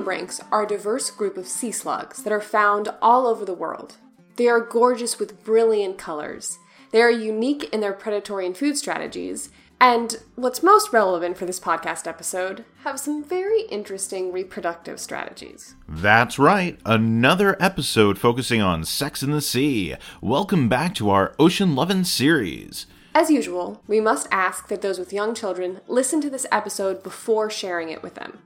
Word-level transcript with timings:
Nudibranchs 0.00 0.42
are 0.50 0.62
a 0.62 0.66
diverse 0.66 1.10
group 1.10 1.36
of 1.36 1.46
sea 1.46 1.70
slugs 1.70 2.22
that 2.22 2.32
are 2.32 2.40
found 2.40 2.88
all 3.02 3.26
over 3.26 3.44
the 3.44 3.52
world. 3.52 3.96
They 4.36 4.48
are 4.48 4.60
gorgeous 4.60 5.18
with 5.18 5.44
brilliant 5.44 5.98
colors. 5.98 6.58
They 6.90 7.02
are 7.02 7.10
unique 7.10 7.68
in 7.70 7.80
their 7.80 7.92
predatory 7.92 8.46
and 8.46 8.56
food 8.56 8.78
strategies, 8.78 9.50
and 9.78 10.16
what's 10.36 10.62
most 10.62 10.94
relevant 10.94 11.36
for 11.36 11.44
this 11.44 11.60
podcast 11.60 12.06
episode, 12.06 12.64
have 12.84 12.98
some 12.98 13.22
very 13.22 13.62
interesting 13.62 14.32
reproductive 14.32 14.98
strategies. 15.00 15.74
That's 15.86 16.38
right, 16.38 16.78
another 16.86 17.62
episode 17.62 18.18
focusing 18.18 18.62
on 18.62 18.84
sex 18.84 19.22
in 19.22 19.32
the 19.32 19.42
sea. 19.42 19.96
Welcome 20.22 20.70
back 20.70 20.94
to 20.94 21.10
our 21.10 21.34
Ocean 21.38 21.74
Lovin' 21.74 22.06
series. 22.06 22.86
As 23.14 23.30
usual, 23.30 23.82
we 23.86 24.00
must 24.00 24.28
ask 24.30 24.68
that 24.68 24.80
those 24.80 24.98
with 24.98 25.12
young 25.12 25.34
children 25.34 25.80
listen 25.88 26.22
to 26.22 26.30
this 26.30 26.46
episode 26.50 27.02
before 27.02 27.50
sharing 27.50 27.90
it 27.90 28.02
with 28.02 28.14
them. 28.14 28.38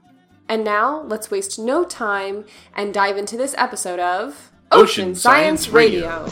And 0.46 0.62
now, 0.62 1.00
let's 1.02 1.30
waste 1.30 1.58
no 1.58 1.84
time 1.84 2.44
and 2.74 2.92
dive 2.92 3.16
into 3.16 3.36
this 3.36 3.54
episode 3.56 3.98
of 3.98 4.50
Ocean 4.70 4.82
Ocean, 4.82 5.14
Science 5.14 5.62
Science, 5.62 5.74
Radio. 5.74 6.26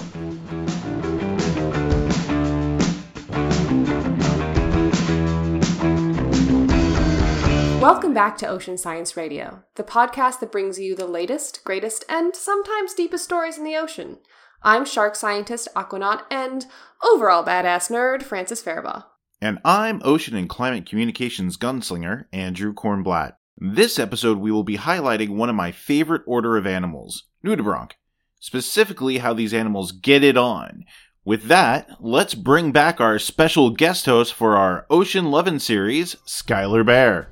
Welcome 7.81 8.13
back 8.13 8.37
to 8.39 8.47
Ocean 8.47 8.77
Science 8.77 9.17
Radio, 9.17 9.65
the 9.77 9.83
podcast 9.83 10.41
that 10.41 10.53
brings 10.53 10.79
you 10.79 10.95
the 10.95 11.07
latest, 11.07 11.65
greatest, 11.65 12.05
and 12.07 12.37
sometimes 12.37 12.93
deepest 12.93 13.25
stories 13.25 13.57
in 13.57 13.65
the 13.65 13.77
ocean. 13.77 14.19
I'm 14.63 14.85
shark 14.85 15.17
scientist, 15.17 15.69
aquanaut, 15.75 16.25
and 16.31 16.67
overall 17.03 17.43
badass 17.43 17.91
nerd, 17.91 18.23
Francis 18.23 18.63
Faribaugh. 18.63 19.05
And 19.41 19.59
I'm 19.65 20.03
Ocean 20.05 20.37
and 20.37 20.51
Climate 20.51 20.85
Communications 20.85 21.57
gunslinger, 21.57 22.27
Andrew 22.33 22.75
Kornblatt. 22.75 23.33
This 23.59 23.99
episode, 23.99 24.39
we 24.39 24.51
will 24.51 24.65
be 24.65 24.79
highlighting 24.79 25.37
one 25.37 25.51
of 25.51 25.55
my 25.55 25.73
favorite 25.73 26.23
order 26.27 26.57
of 26.57 26.67
animals, 26.67 27.25
nudibranch, 27.45 27.93
specifically 28.41 29.19
how 29.19 29.35
these 29.35 29.53
animals 29.53 29.93
get 29.93 30.25
it 30.25 30.37
on. 30.37 30.85
With 31.25 31.45
that, 31.45 31.89
let's 32.01 32.35
bring 32.35 32.73
back 32.73 33.01
our 33.01 33.19
special 33.19 33.71
guest 33.71 34.07
host 34.07 34.33
for 34.33 34.57
our 34.57 34.87
Ocean 34.89 35.31
Lovin' 35.31 35.61
series, 35.61 36.17
Skylar 36.27 36.85
Bayer. 36.85 37.29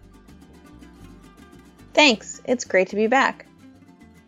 Thanks, 1.95 2.41
it's 2.45 2.65
great 2.65 2.89
to 2.91 2.97
be 2.97 3.07
back. 3.07 3.47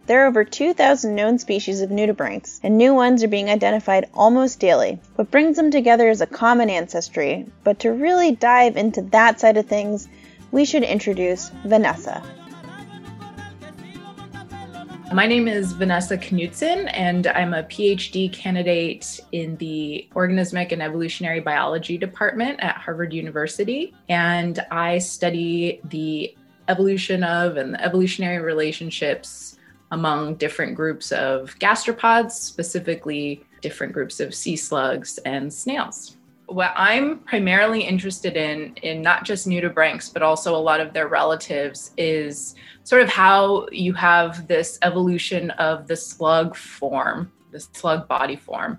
There 0.06 0.24
are 0.24 0.26
over 0.26 0.44
2,000 0.44 1.14
known 1.14 1.38
species 1.38 1.80
of 1.80 1.90
nudibranchs, 1.90 2.58
and 2.64 2.76
new 2.76 2.92
ones 2.94 3.22
are 3.22 3.28
being 3.28 3.48
identified 3.50 4.08
almost 4.14 4.58
daily. 4.58 4.98
What 5.14 5.30
brings 5.30 5.56
them 5.56 5.70
together 5.70 6.08
is 6.08 6.20
a 6.20 6.26
common 6.26 6.70
ancestry, 6.70 7.46
but 7.62 7.78
to 7.80 7.92
really 7.92 8.34
dive 8.34 8.76
into 8.76 9.02
that 9.02 9.38
side 9.38 9.58
of 9.58 9.66
things, 9.66 10.08
we 10.52 10.66
should 10.66 10.82
introduce 10.82 11.50
Vanessa. 11.64 12.22
My 15.12 15.26
name 15.26 15.48
is 15.48 15.72
Vanessa 15.72 16.16
Knutson, 16.16 16.90
and 16.92 17.26
I'm 17.26 17.52
a 17.52 17.64
PhD 17.64 18.32
candidate 18.32 19.20
in 19.32 19.56
the 19.56 20.08
Organismic 20.14 20.72
and 20.72 20.82
Evolutionary 20.82 21.40
Biology 21.40 21.98
Department 21.98 22.60
at 22.60 22.76
Harvard 22.76 23.12
University. 23.12 23.94
And 24.08 24.64
I 24.70 24.98
study 24.98 25.80
the 25.84 26.34
evolution 26.68 27.24
of 27.24 27.56
and 27.56 27.74
the 27.74 27.84
evolutionary 27.84 28.42
relationships 28.42 29.58
among 29.90 30.36
different 30.36 30.74
groups 30.74 31.12
of 31.12 31.58
gastropods, 31.58 32.32
specifically 32.32 33.44
different 33.60 33.92
groups 33.92 34.20
of 34.20 34.34
sea 34.34 34.56
slugs 34.56 35.18
and 35.18 35.52
snails. 35.52 36.16
What 36.52 36.74
I'm 36.76 37.20
primarily 37.20 37.80
interested 37.80 38.36
in, 38.36 38.74
in 38.82 39.00
not 39.00 39.24
just 39.24 39.48
nudibranchs, 39.48 40.12
but 40.12 40.22
also 40.22 40.54
a 40.54 40.58
lot 40.58 40.80
of 40.80 40.92
their 40.92 41.08
relatives, 41.08 41.92
is 41.96 42.54
sort 42.84 43.00
of 43.00 43.08
how 43.08 43.66
you 43.72 43.94
have 43.94 44.46
this 44.48 44.78
evolution 44.82 45.50
of 45.52 45.86
the 45.86 45.96
slug 45.96 46.54
form, 46.54 47.32
the 47.52 47.60
slug 47.60 48.06
body 48.06 48.36
form. 48.36 48.78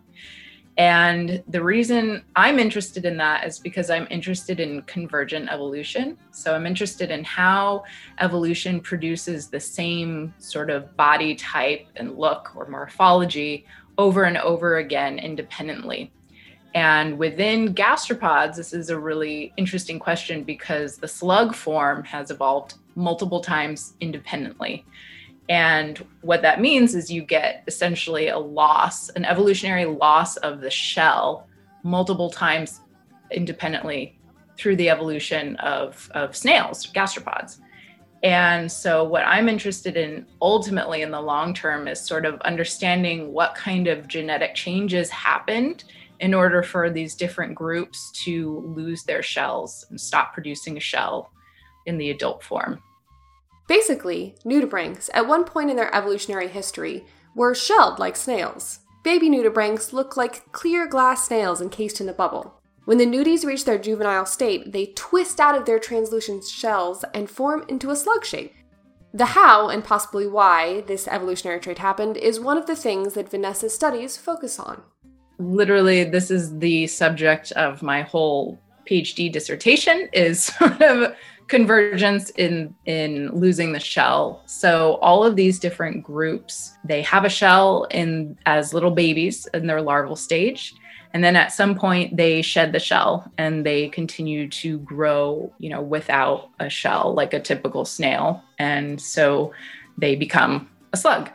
And 0.77 1.43
the 1.47 1.63
reason 1.63 2.23
I'm 2.35 2.59
interested 2.59 3.05
in 3.05 3.17
that 3.17 3.47
is 3.47 3.57
because 3.57 3.89
I'm 3.89 4.07
interested 4.11 4.59
in 4.59 4.83
convergent 4.83 5.49
evolution. 5.49 6.17
So 6.29 6.53
I'm 6.55 6.67
interested 6.67 7.09
in 7.09 7.23
how 7.23 7.85
evolution 8.19 8.81
produces 8.81 9.49
the 9.49 9.59
same 9.59 10.33
sort 10.37 10.69
of 10.69 10.95
body 10.95 11.33
type 11.33 11.87
and 11.95 12.17
look 12.17 12.55
or 12.55 12.67
morphology 12.67 13.65
over 13.97 14.25
and 14.25 14.37
over 14.37 14.77
again 14.77 15.17
independently. 15.17 16.11
And 16.73 17.19
within 17.19 17.75
gastropods, 17.75 18.55
this 18.55 18.73
is 18.73 18.89
a 18.89 18.99
really 18.99 19.53
interesting 19.57 19.99
question 19.99 20.43
because 20.43 20.97
the 20.97 21.07
slug 21.07 21.53
form 21.53 22.03
has 22.03 22.31
evolved 22.31 22.75
multiple 22.95 23.41
times 23.41 23.93
independently. 23.99 24.85
And 25.49 26.03
what 26.21 26.41
that 26.41 26.61
means 26.61 26.95
is 26.95 27.11
you 27.11 27.21
get 27.21 27.63
essentially 27.67 28.29
a 28.29 28.39
loss, 28.39 29.09
an 29.09 29.25
evolutionary 29.25 29.85
loss 29.85 30.37
of 30.37 30.61
the 30.61 30.71
shell 30.71 31.47
multiple 31.83 32.29
times 32.29 32.79
independently 33.29 34.17
through 34.57 34.77
the 34.77 34.89
evolution 34.89 35.55
of, 35.57 36.09
of 36.13 36.35
snails, 36.35 36.87
gastropods. 36.91 37.59
And 38.23 38.71
so, 38.71 39.03
what 39.03 39.23
I'm 39.27 39.49
interested 39.49 39.97
in 39.97 40.25
ultimately 40.41 41.01
in 41.01 41.11
the 41.11 41.19
long 41.19 41.53
term 41.53 41.89
is 41.89 41.99
sort 41.99 42.25
of 42.25 42.39
understanding 42.41 43.33
what 43.33 43.53
kind 43.53 43.87
of 43.87 44.07
genetic 44.07 44.55
changes 44.55 45.09
happened 45.09 45.83
in 46.23 46.33
order 46.33 46.63
for 46.63 46.89
these 46.89 47.15
different 47.15 47.53
groups 47.53 48.09
to 48.11 48.63
lose 48.77 49.03
their 49.03 49.21
shells 49.21 49.85
and 49.89 49.99
stop 49.99 50.31
producing 50.33 50.77
a 50.77 50.79
shell 50.79 51.29
in 51.85 51.97
the 51.97 52.09
adult 52.11 52.41
form. 52.41 52.81
Basically, 53.67 54.33
nudibranchs, 54.45 55.09
at 55.13 55.27
one 55.27 55.43
point 55.43 55.69
in 55.69 55.75
their 55.75 55.93
evolutionary 55.93 56.47
history, 56.47 57.03
were 57.35 57.53
shelled 57.53 57.99
like 57.99 58.15
snails. 58.15 58.79
Baby 59.03 59.29
nudibranchs 59.29 59.91
look 59.91 60.15
like 60.15 60.49
clear 60.53 60.87
glass 60.87 61.27
snails 61.27 61.61
encased 61.61 61.99
in 61.99 62.07
a 62.07 62.13
bubble. 62.13 62.61
When 62.85 62.99
the 62.99 63.05
nudies 63.05 63.45
reach 63.45 63.65
their 63.65 63.77
juvenile 63.77 64.25
state, 64.25 64.71
they 64.71 64.93
twist 64.95 65.41
out 65.41 65.57
of 65.57 65.65
their 65.65 65.79
translucent 65.79 66.45
shells 66.45 67.03
and 67.13 67.29
form 67.29 67.65
into 67.67 67.89
a 67.89 67.97
slug 67.97 68.23
shape. 68.23 68.53
The 69.13 69.25
how, 69.25 69.67
and 69.67 69.83
possibly 69.83 70.25
why, 70.25 70.85
this 70.87 71.05
evolutionary 71.05 71.59
trait 71.59 71.79
happened 71.79 72.15
is 72.15 72.39
one 72.39 72.57
of 72.57 72.65
the 72.65 72.77
things 72.77 73.13
that 73.15 73.29
Vanessa's 73.29 73.75
studies 73.75 74.15
focus 74.15 74.57
on. 74.57 74.83
Literally, 75.43 76.03
this 76.03 76.31
is 76.31 76.57
the 76.59 76.87
subject 76.87 77.51
of 77.53 77.81
my 77.83 78.01
whole 78.01 78.59
PhD 78.89 79.31
dissertation 79.31 80.09
is 80.13 80.43
sort 80.57 80.81
of 80.81 81.15
convergence 81.47 82.29
in 82.31 82.73
in 82.85 83.29
losing 83.31 83.73
the 83.73 83.79
shell. 83.79 84.41
So 84.45 84.95
all 85.01 85.23
of 85.23 85.35
these 85.35 85.59
different 85.59 86.03
groups 86.03 86.71
they 86.83 87.01
have 87.03 87.25
a 87.25 87.29
shell 87.29 87.85
in 87.91 88.37
as 88.45 88.73
little 88.73 88.91
babies 88.91 89.47
in 89.53 89.67
their 89.67 89.81
larval 89.81 90.15
stage. 90.15 90.73
And 91.13 91.23
then 91.23 91.35
at 91.35 91.51
some 91.51 91.75
point 91.75 92.17
they 92.17 92.41
shed 92.41 92.71
the 92.71 92.79
shell 92.79 93.31
and 93.37 93.65
they 93.65 93.89
continue 93.89 94.49
to 94.49 94.79
grow 94.79 95.53
you 95.59 95.69
know 95.69 95.81
without 95.81 96.49
a 96.59 96.69
shell 96.69 97.13
like 97.13 97.33
a 97.33 97.39
typical 97.39 97.85
snail. 97.85 98.41
And 98.57 98.99
so 99.01 99.53
they 99.97 100.15
become 100.15 100.69
a 100.93 100.97
slug 100.97 101.29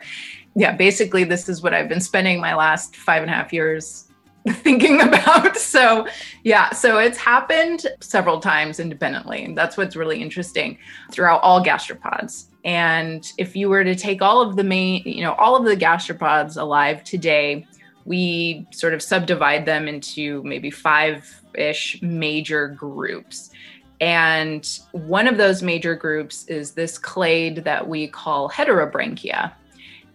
yeah 0.55 0.75
basically 0.75 1.23
this 1.23 1.47
is 1.49 1.61
what 1.61 1.73
i've 1.73 1.89
been 1.89 2.01
spending 2.01 2.39
my 2.39 2.55
last 2.55 2.95
five 2.95 3.21
and 3.21 3.31
a 3.31 3.33
half 3.33 3.53
years 3.53 4.09
thinking 4.49 5.01
about. 5.01 5.57
So, 5.69 6.07
yeah, 6.43 6.71
so 6.71 6.97
it's 6.97 7.17
happened 7.17 7.85
several 8.01 8.39
times 8.39 8.79
independently. 8.79 9.43
And 9.43 9.57
that's 9.57 9.77
what's 9.77 9.95
really 9.95 10.21
interesting 10.21 10.77
throughout 11.11 11.41
all 11.41 11.63
gastropods. 11.63 12.45
And 12.65 13.31
if 13.37 13.55
you 13.55 13.69
were 13.69 13.83
to 13.83 13.95
take 13.95 14.21
all 14.21 14.41
of 14.41 14.55
the 14.55 14.63
main, 14.63 15.03
you 15.05 15.21
know, 15.21 15.33
all 15.33 15.55
of 15.55 15.63
the 15.63 15.77
gastropods 15.77 16.59
alive 16.59 17.03
today, 17.03 17.67
we 18.05 18.67
sort 18.71 18.93
of 18.93 19.01
subdivide 19.01 19.65
them 19.65 19.87
into 19.87 20.41
maybe 20.43 20.71
five 20.71 21.41
ish 21.53 22.01
major 22.01 22.67
groups. 22.67 23.51
And 24.01 24.67
one 24.91 25.27
of 25.27 25.37
those 25.37 25.61
major 25.61 25.95
groups 25.95 26.45
is 26.45 26.71
this 26.71 26.97
clade 26.97 27.63
that 27.63 27.87
we 27.87 28.07
call 28.07 28.49
heterobranchia. 28.49 29.53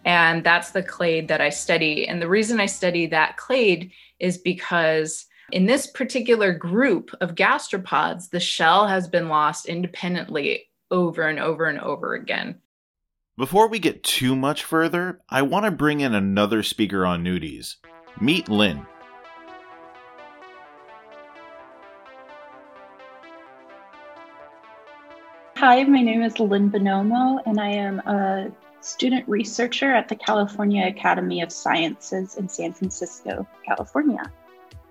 And 0.04 0.44
that's 0.44 0.70
the 0.72 0.82
clade 0.82 1.28
that 1.28 1.40
I 1.40 1.50
study. 1.50 2.06
And 2.06 2.20
the 2.20 2.28
reason 2.28 2.60
I 2.60 2.66
study 2.66 3.06
that 3.06 3.36
clade 3.36 3.90
is 4.20 4.38
because 4.38 5.26
in 5.52 5.66
this 5.66 5.86
particular 5.86 6.52
group 6.52 7.10
of 7.20 7.34
gastropods, 7.34 8.30
the 8.30 8.40
shell 8.40 8.86
has 8.86 9.08
been 9.08 9.28
lost 9.28 9.66
independently 9.66 10.68
over 10.90 11.22
and 11.22 11.38
over 11.38 11.66
and 11.66 11.80
over 11.80 12.14
again. 12.14 12.60
Before 13.36 13.68
we 13.68 13.78
get 13.78 14.04
too 14.04 14.36
much 14.36 14.62
further, 14.62 15.20
I 15.28 15.42
want 15.42 15.64
to 15.64 15.70
bring 15.70 16.00
in 16.00 16.14
another 16.14 16.62
speaker 16.62 17.04
on 17.04 17.24
nudies. 17.24 17.76
Meet 18.20 18.48
Lynn. 18.48 18.86
Hi, 25.56 25.82
my 25.84 26.02
name 26.02 26.22
is 26.22 26.38
Lynn 26.38 26.70
Bonomo, 26.70 27.40
and 27.46 27.58
I 27.58 27.68
am 27.68 27.98
a 28.00 28.52
student 28.84 29.26
researcher 29.28 29.92
at 29.92 30.08
the 30.08 30.16
California 30.16 30.86
Academy 30.86 31.40
of 31.40 31.50
Sciences 31.50 32.36
in 32.36 32.48
San 32.48 32.72
Francisco, 32.72 33.46
California. 33.64 34.31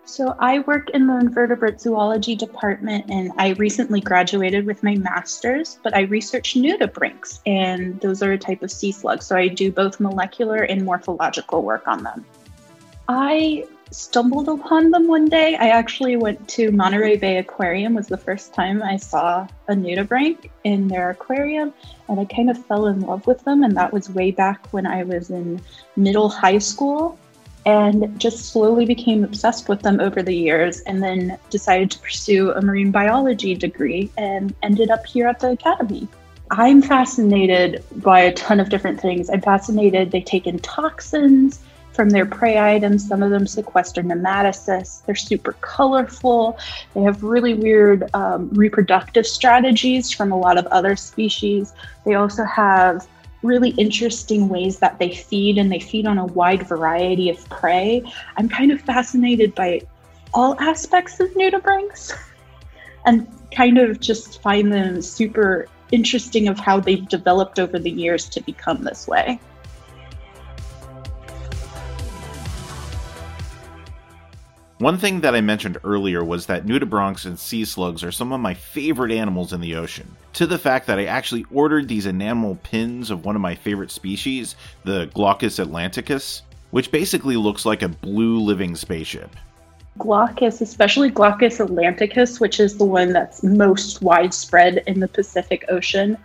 So 0.06 0.36
I 0.40 0.60
work 0.60 0.90
in 0.90 1.08
the 1.08 1.18
invertebrate 1.18 1.80
zoology 1.80 2.36
department 2.36 3.06
and 3.10 3.32
I 3.38 3.52
recently 3.52 4.02
graduated 4.02 4.66
with 4.66 4.84
my 4.84 4.96
master's, 4.96 5.80
but 5.82 5.96
I 5.96 6.02
research 6.02 6.56
nudibranchs 6.56 7.40
and 7.46 8.00
those 8.02 8.22
are 8.22 8.34
a 8.34 8.38
type 8.38 8.64
of 8.64 8.72
sea 8.72 8.92
slug. 8.92 9.24
So 9.24 9.38
I 9.38 9.48
do 9.48 9.72
both 9.72 10.00
molecular 10.00 10.64
and 10.64 10.84
morphological 10.84 11.62
work 11.62 11.88
on 11.88 12.04
them. 12.04 12.26
I 13.08 13.66
stumbled 13.92 14.50
upon 14.50 14.92
them 14.92 15.08
one 15.08 15.26
day. 15.26 15.56
I 15.56 15.70
actually 15.70 16.16
went 16.16 16.48
to 16.50 16.72
Monterey 16.72 17.18
Bay 17.18 17.38
Aquarium 17.38 17.94
was 17.94 18.08
the 18.08 18.18
first 18.18 18.54
time 18.54 18.82
I 18.82 18.98
saw 18.98 19.48
a 19.68 19.74
nudibranch 19.74 20.50
in 20.64 20.88
their 20.88 21.12
aquarium 21.12 21.74
and 22.10 22.20
I 22.20 22.26
kind 22.26 22.50
of 22.50 22.66
fell 22.66 22.88
in 22.88 23.02
love 23.02 23.28
with 23.28 23.44
them 23.44 23.64
and 23.64 23.76
that 23.78 23.94
was 23.94 24.10
way 24.10 24.32
back 24.32 24.68
when 24.72 24.86
I 24.86 25.04
was 25.04 25.30
in 25.30 25.62
middle 25.96 26.30
high 26.30 26.58
school 26.58 27.18
and 27.66 28.20
just 28.20 28.52
slowly 28.52 28.86
became 28.86 29.24
obsessed 29.24 29.70
with 29.70 29.82
them 29.82 30.00
over 30.00 30.22
the 30.22 30.36
years 30.36 30.82
and 30.82 31.02
then 31.02 31.38
decided 31.50 31.92
to 31.92 32.00
pursue 32.00 32.52
a 32.52 32.62
marine 32.62 32.92
biology 32.92 33.56
degree 33.56 34.12
and 34.18 34.54
ended 34.64 34.90
up 34.90 35.06
here 35.06 35.28
at 35.28 35.40
the 35.40 35.52
academy. 35.52 36.08
I'm 36.52 36.82
fascinated 36.82 37.84
by 37.98 38.20
a 38.20 38.34
ton 38.34 38.60
of 38.60 38.70
different 38.70 39.00
things. 39.00 39.30
I'm 39.30 39.42
fascinated 39.42 40.12
they 40.12 40.22
take 40.22 40.46
in 40.46 40.60
toxins 40.60 41.62
from 41.94 42.10
their 42.10 42.26
prey 42.26 42.58
items. 42.60 43.08
Some 43.08 43.24
of 43.24 43.30
them 43.30 43.48
sequester 43.48 44.02
nematocysts. 44.04 45.06
They're 45.06 45.16
super 45.16 45.54
colorful. 45.62 46.58
They 46.94 47.02
have 47.02 47.24
really 47.24 47.54
weird 47.54 48.10
um, 48.14 48.50
reproductive 48.50 49.26
strategies 49.26 50.12
from 50.12 50.32
a 50.32 50.38
lot 50.38 50.58
of 50.58 50.66
other 50.68 50.96
species. 50.96 51.74
They 52.06 52.16
also 52.16 52.44
have 52.44 53.08
really 53.44 53.72
interesting 53.72 54.50
ways 54.50 54.80
that 54.80 54.98
they 55.00 55.14
feed 55.14 55.58
and 55.58 55.72
they 55.72 55.80
feed 55.80 56.08
on 56.08 56.18
a 56.18 56.26
wide 56.26 56.68
variety 56.68 57.30
of 57.30 57.48
prey. 57.50 58.02
I'm 58.38 58.50
kind 58.50 58.72
of 58.72 58.82
fascinated 58.82 59.54
by 59.54 59.82
all 60.34 60.60
aspects 60.60 61.20
of 61.20 61.30
nudibranchs 61.32 62.14
and 63.06 63.28
kind 63.52 63.78
of 63.78 64.00
just 64.00 64.42
find 64.42 64.74
them 64.74 65.02
super 65.02 65.68
interesting 65.92 66.48
of 66.48 66.58
how 66.58 66.80
they've 66.80 67.08
developed 67.08 67.60
over 67.60 67.78
the 67.78 67.92
years 67.92 68.28
to 68.30 68.42
become 68.42 68.84
this 68.84 69.08
way. 69.08 69.40
One 74.84 74.98
thing 74.98 75.22
that 75.22 75.34
I 75.34 75.40
mentioned 75.40 75.78
earlier 75.86 76.26
was 76.26 76.48
that 76.48 76.66
nudibranchs 76.66 77.26
and 77.26 77.40
sea 77.40 77.64
slugs 77.64 78.04
are 78.04 78.12
some 78.12 78.34
of 78.34 78.42
my 78.42 78.54
favorite 78.54 79.14
animals 79.14 79.54
in 79.54 79.62
the 79.62 79.76
ocean. 79.76 80.14
To 80.34 80.46
the 80.46 80.58
fact 80.58 80.88
that 80.88 81.00
I 81.00 81.06
actually 81.06 81.46
ordered 81.54 81.88
these 81.88 82.06
enamel 82.06 82.56
pins 82.64 83.10
of 83.10 83.24
one 83.24 83.38
of 83.38 83.42
my 83.42 83.56
favorite 83.56 83.92
species, 83.92 84.58
the 84.84 85.10
Glaucus 85.14 85.58
atlanticus, 85.58 86.42
which 86.72 86.92
basically 86.92 87.38
looks 87.38 87.66
like 87.66 87.82
a 87.82 87.88
blue 87.88 88.42
living 88.42 88.76
spaceship. 88.76 89.34
Glaucus, 90.00 90.60
especially 90.60 91.10
Glaucus 91.10 91.60
atlanticus, 91.60 92.42
which 92.42 92.60
is 92.60 92.78
the 92.78 92.84
one 92.84 93.14
that's 93.14 93.42
most 93.42 94.02
widespread 94.02 94.84
in 94.86 95.00
the 95.00 95.08
Pacific 95.08 95.64
Ocean, 95.70 96.18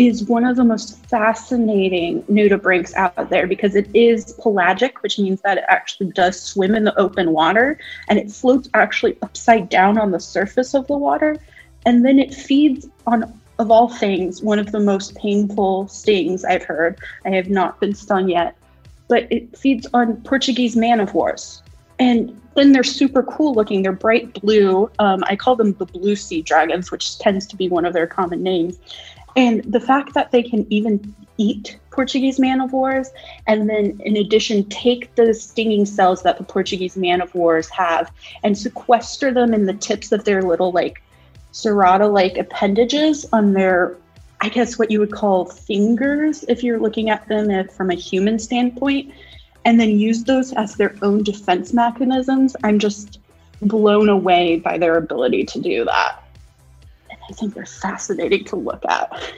is 0.00 0.24
one 0.24 0.46
of 0.46 0.56
the 0.56 0.64
most 0.64 0.96
fascinating 1.08 2.22
nudibranchs 2.22 2.94
out 2.94 3.28
there 3.28 3.46
because 3.46 3.76
it 3.76 3.86
is 3.92 4.32
pelagic, 4.40 5.02
which 5.02 5.18
means 5.18 5.42
that 5.42 5.58
it 5.58 5.64
actually 5.68 6.10
does 6.12 6.40
swim 6.40 6.74
in 6.74 6.84
the 6.84 6.98
open 6.98 7.32
water 7.32 7.78
and 8.08 8.18
it 8.18 8.32
floats 8.32 8.70
actually 8.72 9.18
upside 9.20 9.68
down 9.68 9.98
on 9.98 10.10
the 10.10 10.18
surface 10.18 10.72
of 10.72 10.86
the 10.86 10.96
water. 10.96 11.36
And 11.84 12.02
then 12.02 12.18
it 12.18 12.32
feeds 12.32 12.88
on, 13.06 13.38
of 13.58 13.70
all 13.70 13.90
things, 13.90 14.42
one 14.42 14.58
of 14.58 14.72
the 14.72 14.80
most 14.80 15.14
painful 15.16 15.88
stings 15.88 16.46
I've 16.46 16.64
heard. 16.64 16.98
I 17.26 17.30
have 17.30 17.50
not 17.50 17.78
been 17.78 17.94
stung 17.94 18.30
yet, 18.30 18.56
but 19.06 19.30
it 19.30 19.54
feeds 19.54 19.86
on 19.92 20.16
Portuguese 20.22 20.76
man 20.76 21.00
of 21.00 21.12
wars. 21.12 21.62
And 21.98 22.40
then 22.54 22.72
they're 22.72 22.82
super 22.82 23.22
cool 23.22 23.52
looking. 23.52 23.82
They're 23.82 23.92
bright 23.92 24.32
blue. 24.40 24.90
Um, 24.98 25.22
I 25.26 25.36
call 25.36 25.56
them 25.56 25.74
the 25.74 25.84
blue 25.84 26.16
sea 26.16 26.40
dragons, 26.40 26.90
which 26.90 27.18
tends 27.18 27.46
to 27.48 27.56
be 27.56 27.68
one 27.68 27.84
of 27.84 27.92
their 27.92 28.06
common 28.06 28.42
names. 28.42 28.78
And 29.36 29.62
the 29.64 29.80
fact 29.80 30.14
that 30.14 30.30
they 30.32 30.42
can 30.42 30.66
even 30.70 31.14
eat 31.38 31.78
Portuguese 31.90 32.38
man 32.38 32.60
of 32.60 32.72
wars 32.72 33.10
and 33.46 33.68
then, 33.68 34.00
in 34.04 34.16
addition, 34.16 34.68
take 34.68 35.14
the 35.14 35.32
stinging 35.32 35.86
cells 35.86 36.22
that 36.22 36.38
the 36.38 36.44
Portuguese 36.44 36.96
man 36.96 37.20
of 37.20 37.34
wars 37.34 37.68
have 37.70 38.12
and 38.42 38.56
sequester 38.56 39.32
them 39.32 39.54
in 39.54 39.66
the 39.66 39.74
tips 39.74 40.12
of 40.12 40.24
their 40.24 40.42
little, 40.42 40.72
like, 40.72 41.02
cerata 41.52 42.10
like 42.12 42.36
appendages 42.38 43.26
on 43.32 43.52
their, 43.52 43.96
I 44.40 44.48
guess, 44.48 44.78
what 44.78 44.90
you 44.90 45.00
would 45.00 45.12
call 45.12 45.46
fingers 45.46 46.44
if 46.44 46.62
you're 46.62 46.78
looking 46.78 47.10
at 47.10 47.26
them 47.28 47.68
from 47.68 47.90
a 47.90 47.94
human 47.94 48.38
standpoint, 48.38 49.12
and 49.64 49.78
then 49.78 49.98
use 49.98 50.24
those 50.24 50.52
as 50.52 50.76
their 50.76 50.94
own 51.02 51.22
defense 51.22 51.72
mechanisms. 51.72 52.56
I'm 52.64 52.78
just 52.78 53.18
blown 53.62 54.08
away 54.08 54.58
by 54.58 54.78
their 54.78 54.96
ability 54.96 55.44
to 55.44 55.60
do 55.60 55.84
that. 55.84 56.19
I 57.30 57.32
think 57.32 57.54
they're 57.54 57.64
fascinating 57.64 58.44
to 58.46 58.56
look 58.56 58.84
at. 58.88 59.32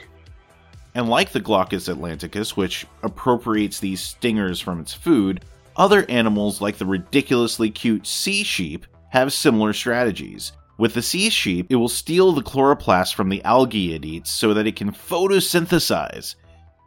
And 0.95 1.09
like 1.09 1.31
the 1.31 1.39
Glaucus 1.39 1.87
atlanticus, 1.87 2.57
which 2.57 2.87
appropriates 3.03 3.79
these 3.79 4.01
stingers 4.01 4.59
from 4.59 4.79
its 4.79 4.93
food, 4.93 5.45
other 5.75 6.05
animals 6.09 6.61
like 6.61 6.77
the 6.77 6.85
ridiculously 6.85 7.69
cute 7.69 8.05
sea 8.05 8.43
sheep 8.43 8.85
have 9.09 9.33
similar 9.33 9.73
strategies. 9.73 10.51
With 10.77 10.95
the 10.95 11.01
sea 11.01 11.29
sheep, 11.29 11.67
it 11.69 11.75
will 11.75 11.89
steal 11.89 12.31
the 12.31 12.41
chloroplast 12.41 13.13
from 13.13 13.29
the 13.29 13.43
algae 13.43 13.93
it 13.93 14.05
eats 14.05 14.31
so 14.31 14.53
that 14.53 14.67
it 14.67 14.75
can 14.75 14.91
photosynthesize. 14.91 16.35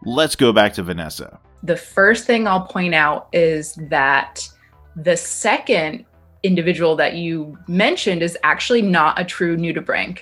Let's 0.04 0.36
go 0.36 0.52
back 0.52 0.74
to 0.74 0.82
Vanessa. 0.82 1.38
The 1.62 1.76
first 1.76 2.26
thing 2.26 2.46
I'll 2.46 2.66
point 2.66 2.94
out 2.94 3.28
is 3.32 3.78
that 3.90 4.48
the 4.96 5.16
second 5.16 6.04
individual 6.42 6.96
that 6.96 7.14
you 7.14 7.56
mentioned 7.66 8.22
is 8.22 8.36
actually 8.42 8.82
not 8.82 9.20
a 9.20 9.24
true 9.24 9.56
nudibranch. 9.56 10.20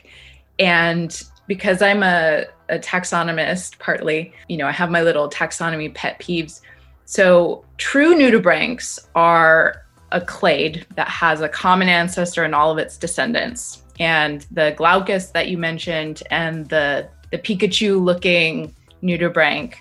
And 0.58 1.22
because 1.46 1.82
I'm 1.82 2.02
a, 2.02 2.44
a 2.68 2.78
taxonomist, 2.78 3.78
partly, 3.78 4.32
you 4.48 4.56
know, 4.56 4.66
I 4.66 4.72
have 4.72 4.90
my 4.90 5.02
little 5.02 5.28
taxonomy 5.28 5.94
pet 5.94 6.18
peeves. 6.18 6.60
So 7.04 7.64
true 7.76 8.14
nudibranchs 8.14 8.98
are 9.14 9.82
a 10.12 10.20
clade 10.20 10.86
that 10.96 11.08
has 11.08 11.40
a 11.40 11.48
common 11.48 11.88
ancestor 11.88 12.44
in 12.44 12.54
all 12.54 12.70
of 12.70 12.78
its 12.78 12.96
descendants. 12.96 13.82
And 14.00 14.46
the 14.50 14.74
glaucus 14.76 15.30
that 15.32 15.48
you 15.48 15.58
mentioned 15.58 16.22
and 16.30 16.68
the 16.68 17.08
the 17.30 17.38
Pikachu 17.38 18.00
looking 18.00 18.74
nudibranch, 19.02 19.74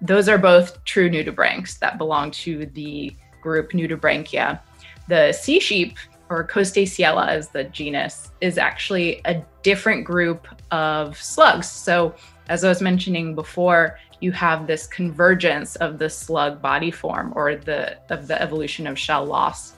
those 0.00 0.28
are 0.28 0.38
both 0.38 0.82
true 0.84 1.10
nudibranchs 1.10 1.78
that 1.80 1.98
belong 1.98 2.30
to 2.30 2.66
the 2.66 3.16
group 3.42 3.72
Nudibranchia. 3.72 4.60
The 5.08 5.32
sea 5.32 5.58
sheep 5.58 5.96
or 6.30 6.46
Costasiella 6.46 7.36
is 7.36 7.48
the 7.48 7.64
genus, 7.64 8.30
is 8.40 8.56
actually 8.56 9.20
a 9.24 9.42
different 9.62 10.04
group 10.04 10.46
of 10.70 11.20
slugs. 11.20 11.68
So, 11.68 12.14
as 12.48 12.64
I 12.64 12.68
was 12.68 12.80
mentioning 12.80 13.34
before, 13.34 13.98
you 14.20 14.32
have 14.32 14.66
this 14.66 14.86
convergence 14.86 15.76
of 15.76 15.98
the 15.98 16.08
slug 16.08 16.62
body 16.62 16.90
form 16.90 17.32
or 17.34 17.56
the 17.56 17.98
of 18.10 18.28
the 18.28 18.40
evolution 18.40 18.86
of 18.86 18.98
shell 18.98 19.24
loss. 19.24 19.74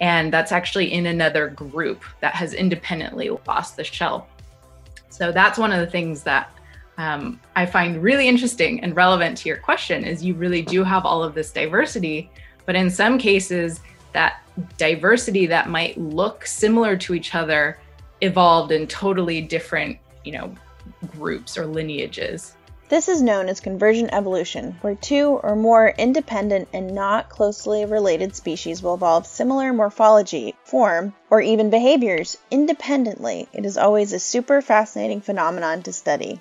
And 0.00 0.32
that's 0.32 0.52
actually 0.52 0.92
in 0.92 1.06
another 1.06 1.48
group 1.48 2.04
that 2.20 2.34
has 2.34 2.52
independently 2.52 3.30
lost 3.46 3.76
the 3.76 3.84
shell. 3.84 4.28
So 5.08 5.32
that's 5.32 5.58
one 5.58 5.72
of 5.72 5.80
the 5.80 5.86
things 5.86 6.22
that 6.24 6.50
um, 6.98 7.40
I 7.56 7.66
find 7.66 8.02
really 8.02 8.28
interesting 8.28 8.80
and 8.82 8.94
relevant 8.94 9.38
to 9.38 9.48
your 9.48 9.58
question 9.58 10.04
is 10.04 10.24
you 10.24 10.34
really 10.34 10.62
do 10.62 10.84
have 10.84 11.06
all 11.06 11.22
of 11.22 11.34
this 11.34 11.52
diversity, 11.52 12.30
but 12.66 12.74
in 12.74 12.90
some 12.90 13.18
cases 13.18 13.80
that 14.14 14.42
diversity 14.78 15.46
that 15.46 15.68
might 15.68 15.98
look 15.98 16.46
similar 16.46 16.96
to 16.96 17.14
each 17.14 17.34
other 17.34 17.78
evolved 18.20 18.72
in 18.72 18.86
totally 18.86 19.40
different, 19.40 19.98
you 20.24 20.32
know, 20.32 20.54
groups 21.18 21.58
or 21.58 21.66
lineages. 21.66 22.56
This 22.88 23.08
is 23.08 23.22
known 23.22 23.48
as 23.48 23.60
convergent 23.60 24.10
evolution, 24.12 24.76
where 24.82 24.94
two 24.94 25.40
or 25.42 25.56
more 25.56 25.88
independent 25.96 26.68
and 26.72 26.94
not 26.94 27.30
closely 27.30 27.84
related 27.84 28.36
species 28.36 28.82
will 28.82 28.94
evolve 28.94 29.26
similar 29.26 29.72
morphology, 29.72 30.54
form, 30.64 31.14
or 31.30 31.40
even 31.40 31.70
behaviors 31.70 32.36
independently. 32.50 33.48
It 33.52 33.64
is 33.64 33.78
always 33.78 34.12
a 34.12 34.18
super 34.18 34.60
fascinating 34.60 35.22
phenomenon 35.22 35.82
to 35.84 35.92
study. 35.92 36.40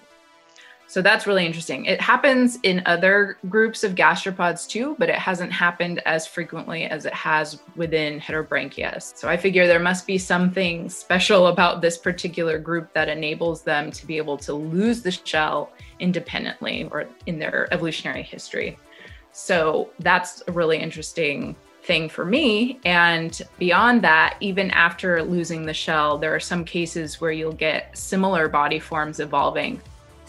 So 0.88 1.02
that's 1.02 1.25
really 1.25 1.46
interesting. 1.46 1.86
It 1.86 2.00
happens 2.00 2.60
in 2.62 2.84
other 2.86 3.38
groups 3.50 3.84
of 3.84 3.96
gastropods 3.96 4.68
too, 4.68 4.96
but 5.00 5.10
it 5.10 5.16
hasn't 5.16 5.52
happened 5.52 6.02
as 6.06 6.28
frequently 6.28 6.84
as 6.84 7.06
it 7.06 7.13
has 7.13 7.60
within 7.75 8.20
Heterobranchia. 8.20 9.02
So 9.18 9.28
I 9.28 9.38
figure 9.38 9.66
there 9.66 9.80
must 9.80 10.06
be 10.06 10.18
something 10.18 10.90
special 10.90 11.48
about 11.48 11.82
this 11.82 11.98
particular 11.98 12.60
group 12.60 12.94
that 12.94 13.10
enables 13.10 13.63
them 13.63 13.92
to 13.92 14.06
be 14.06 14.18
able 14.18 14.38
to 14.38 14.54
lose 14.54 15.02
the 15.02 15.12
shell 15.12 15.72
independently 16.00 16.88
or 16.92 17.06
in 17.25 17.40
their 17.40 17.74
evolutionary 17.74 18.24
history. 18.24 18.78
So 19.32 19.90
that's 20.00 20.44
a 20.48 20.52
really 20.52 20.78
interesting 20.78 21.56
thing 21.84 22.08
for 22.08 22.24
me. 22.24 22.80
And 22.86 23.42
beyond 23.58 24.04
that, 24.04 24.38
even 24.42 24.70
after 24.72 25.24
losing 25.24 25.66
the 25.66 25.74
shell, 25.74 26.18
there 26.18 26.36
are 26.36 26.40
some 26.40 26.63
cases 26.63 27.20
where 27.20 27.32
you'll 27.32 27.52
get 27.52 27.98
similar 27.98 28.48
body 28.48 28.80
forms 28.80 29.20
evolving 29.20 29.82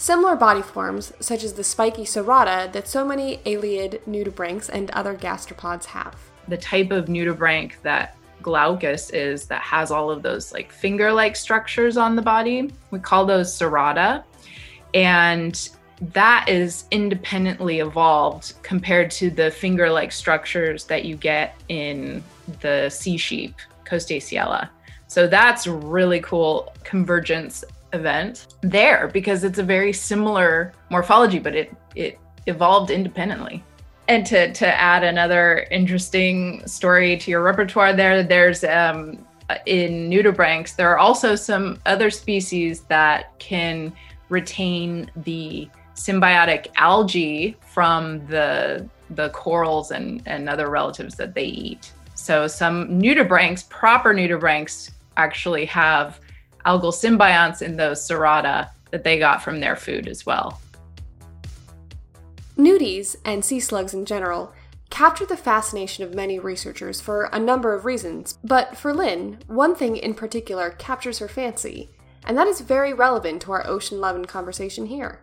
Similar 0.04 0.36
body 0.36 0.60
forms, 0.60 1.14
such 1.18 1.42
as 1.44 1.54
the 1.54 1.64
spiky 1.64 2.04
cerata 2.04 2.70
that 2.72 2.86
so 2.86 3.06
many 3.06 3.40
aeolid 3.46 4.02
nudibranchs 4.06 4.68
and 4.68 4.90
other 4.90 5.14
gastropods 5.14 5.86
have. 5.86 6.14
The 6.46 6.58
type 6.58 6.90
of 6.90 7.06
nudibranch 7.06 7.80
that 7.84 8.14
glaucus 8.42 9.08
is 9.08 9.46
that 9.46 9.62
has 9.62 9.90
all 9.90 10.10
of 10.10 10.22
those 10.22 10.52
like 10.52 10.70
finger 10.70 11.10
like 11.10 11.34
structures 11.36 11.96
on 11.96 12.16
the 12.16 12.20
body. 12.20 12.70
We 12.90 12.98
call 12.98 13.24
those 13.24 13.58
cerata. 13.58 14.24
And 14.92 15.70
that 16.12 16.50
is 16.50 16.84
independently 16.90 17.80
evolved 17.80 18.52
compared 18.62 19.10
to 19.12 19.30
the 19.30 19.50
finger 19.52 19.90
like 19.90 20.12
structures 20.12 20.84
that 20.84 21.06
you 21.06 21.16
get 21.16 21.56
in 21.70 22.22
the 22.60 22.90
sea 22.90 23.16
sheep, 23.16 23.54
Costasiella. 23.86 24.68
So 25.06 25.26
that's 25.26 25.66
really 25.66 26.20
cool 26.20 26.74
convergence 26.84 27.64
event 27.94 28.54
there 28.62 29.08
because 29.08 29.44
it's 29.44 29.58
a 29.58 29.62
very 29.62 29.92
similar 29.92 30.72
morphology, 30.90 31.38
but 31.38 31.54
it 31.54 31.74
it 31.94 32.18
evolved 32.46 32.90
independently. 32.90 33.62
And 34.08 34.26
to 34.26 34.52
to 34.52 34.66
add 34.66 35.04
another 35.04 35.66
interesting 35.70 36.66
story 36.66 37.16
to 37.18 37.30
your 37.30 37.42
repertoire, 37.42 37.92
there 37.94 38.22
there's 38.22 38.64
um, 38.64 39.26
in 39.66 40.10
nudibranchs 40.10 40.76
there 40.76 40.90
are 40.90 40.98
also 40.98 41.34
some 41.34 41.78
other 41.86 42.10
species 42.10 42.82
that 42.82 43.38
can 43.38 43.92
retain 44.28 45.10
the 45.16 45.68
symbiotic 45.94 46.68
algae 46.76 47.56
from 47.60 48.26
the 48.26 48.88
the 49.10 49.28
corals 49.30 49.90
and, 49.90 50.22
and 50.26 50.48
other 50.48 50.68
relatives 50.70 51.14
that 51.16 51.34
they 51.34 51.44
eat. 51.44 51.92
So 52.14 52.46
some 52.46 52.88
nudibranchs, 53.00 53.68
proper 53.68 54.14
nudibranchs, 54.14 54.90
actually 55.16 55.66
have 55.66 56.20
algal 56.64 56.92
symbionts 56.92 57.62
in 57.62 57.76
those 57.76 58.06
cerata 58.06 58.68
that 58.90 59.04
they 59.04 59.18
got 59.18 59.42
from 59.42 59.60
their 59.60 59.76
food 59.76 60.08
as 60.08 60.24
well. 60.24 60.60
Nudies, 62.56 63.16
and 63.24 63.44
sea 63.44 63.60
slugs 63.60 63.94
in 63.94 64.04
general, 64.04 64.52
capture 64.90 65.26
the 65.26 65.36
fascination 65.36 66.04
of 66.04 66.14
many 66.14 66.38
researchers 66.38 67.00
for 67.00 67.24
a 67.32 67.38
number 67.38 67.74
of 67.74 67.84
reasons, 67.84 68.38
but 68.44 68.76
for 68.76 68.94
Lynn, 68.94 69.38
one 69.48 69.74
thing 69.74 69.96
in 69.96 70.14
particular 70.14 70.70
captures 70.70 71.18
her 71.18 71.26
fancy, 71.26 71.90
and 72.24 72.38
that 72.38 72.46
is 72.46 72.60
very 72.60 72.92
relevant 72.92 73.42
to 73.42 73.52
our 73.52 73.66
Ocean 73.66 74.00
Lovin' 74.00 74.24
conversation 74.24 74.86
here. 74.86 75.20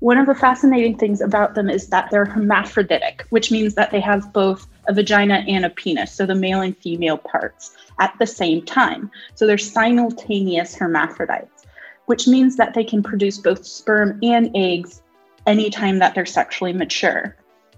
One 0.00 0.18
of 0.18 0.26
the 0.26 0.34
fascinating 0.34 0.98
things 0.98 1.20
about 1.20 1.54
them 1.54 1.70
is 1.70 1.86
that 1.88 2.10
they're 2.10 2.24
hermaphroditic, 2.24 3.24
which 3.30 3.52
means 3.52 3.74
that 3.74 3.90
they 3.90 4.00
have 4.00 4.32
both 4.32 4.66
a 4.88 4.94
vagina 4.94 5.44
and 5.48 5.64
a 5.64 5.70
penis, 5.70 6.12
so 6.12 6.26
the 6.26 6.34
male 6.34 6.60
and 6.60 6.76
female 6.76 7.18
parts, 7.18 7.76
at 8.00 8.14
the 8.18 8.26
same 8.26 8.64
time. 8.64 9.10
So 9.34 9.46
they're 9.46 9.58
simultaneous 9.58 10.74
hermaphrodites, 10.74 11.66
which 12.06 12.26
means 12.26 12.56
that 12.56 12.74
they 12.74 12.84
can 12.84 13.02
produce 13.02 13.38
both 13.38 13.66
sperm 13.66 14.18
and 14.22 14.50
eggs 14.54 15.02
anytime 15.46 15.98
that 15.98 16.14
they're 16.14 16.26
sexually 16.26 16.72
mature. 16.72 17.36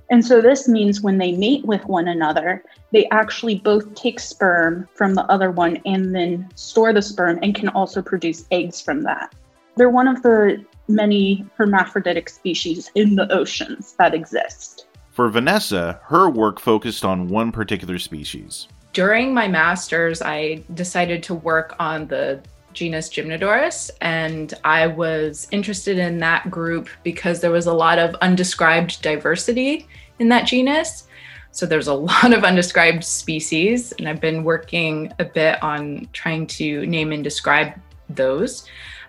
And 0.09 0.25
so 0.25 0.41
this 0.41 0.69
means 0.69 1.01
when 1.01 1.19
they 1.19 1.33
mate 1.33 1.65
with 1.65 1.85
one 1.87 2.07
another, 2.07 2.63
they 2.93 3.09
actually 3.09 3.57
both 3.57 3.95
take 3.95 4.21
sperm 4.21 4.89
from 4.95 5.15
the 5.15 5.25
other 5.25 5.51
one 5.51 5.79
and 5.85 6.15
then 6.15 6.49
store 6.55 6.93
the 6.93 7.03
sperm 7.03 7.41
and 7.43 7.55
can 7.55 7.69
also 7.71 8.01
produce 8.01 8.47
eggs 8.53 8.81
from 8.81 9.03
that. 9.03 9.35
They're 9.77 9.91
one 9.91 10.07
of 10.09 10.23
the 10.23 10.65
many 10.89 11.45
hermaphroditic 11.57 12.29
species 12.29 12.91
in 12.95 13.17
the 13.17 13.31
oceans 13.33 13.95
that 13.99 14.15
exist. 14.15 14.86
For 15.17 15.31
Vanessa, 15.31 15.99
her 16.09 16.29
work 16.29 16.61
focused 16.61 17.03
on 17.03 17.29
one 17.29 17.51
particular 17.51 17.99
species. 17.99 18.69
During 18.93 19.33
my 19.33 19.49
master's, 19.49 20.21
I 20.21 20.63
decided 20.75 21.23
to 21.23 21.35
work 21.35 21.75
on 21.81 22.07
the 22.07 22.43
genus 22.75 23.09
Gymnodoris, 23.09 23.91
and 24.03 24.53
I 24.63 24.87
was 24.89 25.49
interested 25.53 25.97
in 25.97 26.19
that 26.19 26.51
group 26.51 26.91
because 27.03 27.41
there 27.41 27.51
was 27.51 27.65
a 27.65 27.73
lot 27.73 27.99
of 27.99 28.15
undescribed 28.17 29.01
diversity 29.01 29.89
in 30.19 30.29
that 30.29 30.47
genus. 30.47 31.09
So 31.51 31.65
there's 31.65 31.89
a 31.89 31.95
lot 32.13 32.35
of 32.35 32.45
undescribed 32.45 33.03
species, 33.03 33.93
and 33.93 34.07
I've 34.07 34.21
been 34.21 34.45
working 34.45 35.15
a 35.19 35.25
bit 35.25 35.63
on 35.63 36.11
trying 36.13 36.47
to 36.59 36.85
name 36.85 37.13
and 37.13 37.25
describe 37.25 37.73
those. 38.11 38.69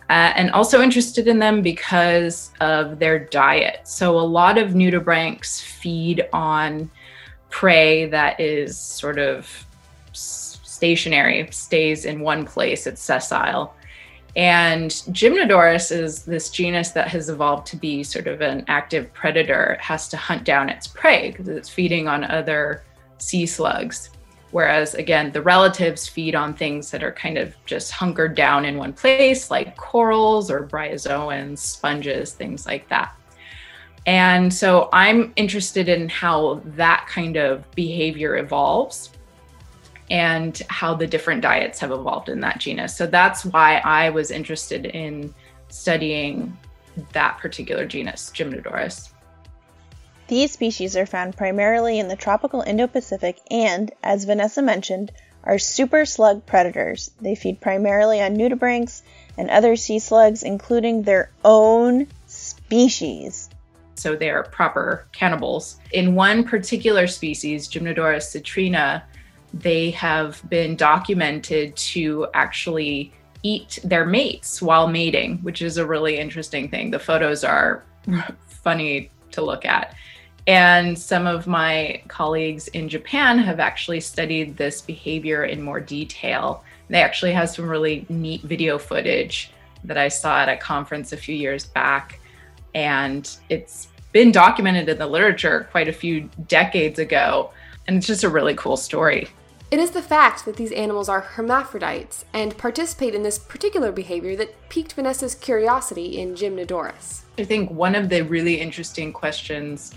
Uh, 0.09 0.31
and 0.35 0.51
also 0.51 0.81
interested 0.81 1.27
in 1.27 1.39
them 1.39 1.61
because 1.61 2.51
of 2.61 2.97
their 2.97 3.19
diet. 3.19 3.85
So, 3.85 4.17
a 4.17 4.21
lot 4.21 4.57
of 4.57 4.69
nudibranchs 4.71 5.61
feed 5.61 6.25
on 6.31 6.89
prey 7.49 8.05
that 8.05 8.39
is 8.39 8.77
sort 8.77 9.19
of 9.19 9.65
stationary, 10.13 11.49
stays 11.51 12.05
in 12.05 12.21
one 12.21 12.45
place, 12.45 12.87
it's 12.87 13.01
sessile. 13.01 13.73
And 14.35 14.91
Gymnodoris 14.91 15.91
is 15.91 16.23
this 16.23 16.51
genus 16.51 16.91
that 16.91 17.07
has 17.07 17.27
evolved 17.29 17.65
to 17.67 17.75
be 17.75 18.03
sort 18.03 18.27
of 18.27 18.41
an 18.41 18.63
active 18.67 19.11
predator. 19.11 19.73
It 19.73 19.81
has 19.81 20.07
to 20.09 20.17
hunt 20.17 20.43
down 20.43 20.69
its 20.69 20.85
prey 20.85 21.31
because 21.31 21.47
it's 21.47 21.69
feeding 21.69 22.07
on 22.07 22.23
other 22.23 22.83
sea 23.17 23.47
slugs. 23.47 24.11
Whereas, 24.51 24.95
again, 24.95 25.31
the 25.31 25.41
relatives 25.41 26.07
feed 26.07 26.33
on 26.33 26.53
things 26.53 26.89
that 26.91 27.03
are 27.03 27.11
kind 27.11 27.37
of 27.37 27.53
just 27.65 27.91
hunkered 27.91 28.35
down 28.35 28.63
in 28.63 28.77
one 28.77 28.93
place, 28.93 29.51
like 29.51 29.75
corals 29.75 30.49
or 30.49 30.65
bryozoans, 30.65 31.57
sponges, 31.57 32.33
things 32.33 32.65
like 32.65 32.87
that. 32.87 33.13
And 34.05 34.53
so 34.53 34.87
I'm 34.93 35.33
interested 35.35 35.89
in 35.89 36.07
how 36.07 36.61
that 36.63 37.05
kind 37.09 37.35
of 37.35 37.69
behavior 37.71 38.37
evolves 38.37 39.11
and 40.09 40.61
how 40.69 40.93
the 40.93 41.05
different 41.05 41.41
diets 41.41 41.77
have 41.79 41.91
evolved 41.91 42.29
in 42.29 42.39
that 42.39 42.59
genus. 42.59 42.95
So 42.95 43.05
that's 43.05 43.43
why 43.43 43.81
I 43.83 44.09
was 44.09 44.31
interested 44.31 44.85
in 44.85 45.35
studying 45.67 46.57
that 47.11 47.37
particular 47.37 47.85
genus, 47.85 48.31
Gymnodoris. 48.33 49.09
These 50.27 50.51
species 50.51 50.97
are 50.97 51.05
found 51.05 51.37
primarily 51.37 51.99
in 51.99 52.09
the 52.09 52.17
tropical 52.17 52.61
Indo 52.61 52.87
Pacific 52.87 53.39
and, 53.49 53.91
as 54.03 54.25
Vanessa 54.25 54.61
mentioned, 54.61 55.11
are 55.43 55.57
super 55.57 56.05
slug 56.05 56.45
predators. 56.45 57.11
They 57.21 57.33
feed 57.35 57.61
primarily 57.61 58.21
on 58.21 58.35
nudibranchs 58.35 59.03
and 59.37 59.49
other 59.49 59.77
sea 59.77 59.99
slugs, 59.99 60.43
including 60.43 61.03
their 61.03 61.31
own 61.45 62.07
species. 62.25 63.49
So 63.95 64.17
they 64.17 64.29
are 64.29 64.43
proper 64.43 65.07
cannibals. 65.13 65.79
In 65.93 66.13
one 66.13 66.43
particular 66.43 67.07
species, 67.07 67.69
Gymnodoris 67.69 68.27
citrina, 68.27 69.03
they 69.53 69.91
have 69.91 70.41
been 70.49 70.75
documented 70.75 71.75
to 71.77 72.27
actually 72.33 73.13
eat 73.43 73.79
their 73.83 74.05
mates 74.05 74.61
while 74.61 74.87
mating, 74.87 75.37
which 75.37 75.61
is 75.61 75.77
a 75.77 75.85
really 75.85 76.17
interesting 76.17 76.69
thing. 76.69 76.91
The 76.91 76.99
photos 76.99 77.45
are 77.45 77.85
funny 78.47 79.09
to 79.31 79.41
look 79.41 79.63
at. 79.65 79.95
And 80.47 80.97
some 80.97 81.27
of 81.27 81.45
my 81.45 82.01
colleagues 82.07 82.69
in 82.69 82.87
Japan 82.87 83.37
have 83.39 83.59
actually 83.59 83.99
studied 83.99 84.55
this 84.55 84.81
behavior 84.81 85.43
in 85.43 85.61
more 85.61 85.81
detail. 85.81 86.63
They 86.89 87.01
actually 87.01 87.33
have 87.33 87.49
some 87.49 87.67
really 87.67 88.05
neat 88.07 88.41
video 88.43 88.77
footage 88.77 89.51
that 89.83 89.97
I 89.97 90.07
saw 90.07 90.39
at 90.39 90.49
a 90.49 90.55
conference 90.55 91.11
a 91.11 91.17
few 91.17 91.35
years 91.35 91.65
back. 91.65 92.21
And 92.73 93.29
it's 93.49 93.89
been 94.13 94.31
documented 94.31 94.87
in 94.87 94.97
the 94.97 95.05
literature 95.05 95.67
quite 95.69 95.89
a 95.89 95.93
few 95.93 96.29
decades 96.47 96.97
ago. 96.97 97.51
And 97.85 97.97
it's 97.97 98.07
just 98.07 98.23
a 98.23 98.29
really 98.29 98.55
cool 98.55 98.77
story. 98.77 99.27
It 99.69 99.79
is 99.79 99.91
the 99.91 100.01
fact 100.01 100.45
that 100.45 100.55
these 100.55 100.71
animals 100.71 101.09
are 101.09 101.19
hermaphrodites 101.19 102.23
and 102.33 102.57
participate 102.57 103.13
in 103.13 103.23
this 103.23 103.37
particular 103.37 103.91
behavior 103.91 104.33
that 104.37 104.69
piqued 104.69 104.93
Vanessa's 104.93 105.35
curiosity 105.35 106.17
in 106.17 106.35
Gymnodoris. 106.35 107.23
I 107.37 107.43
think 107.43 107.69
one 107.69 107.95
of 107.95 108.07
the 108.07 108.21
really 108.21 108.61
interesting 108.61 109.11
questions 109.11 109.93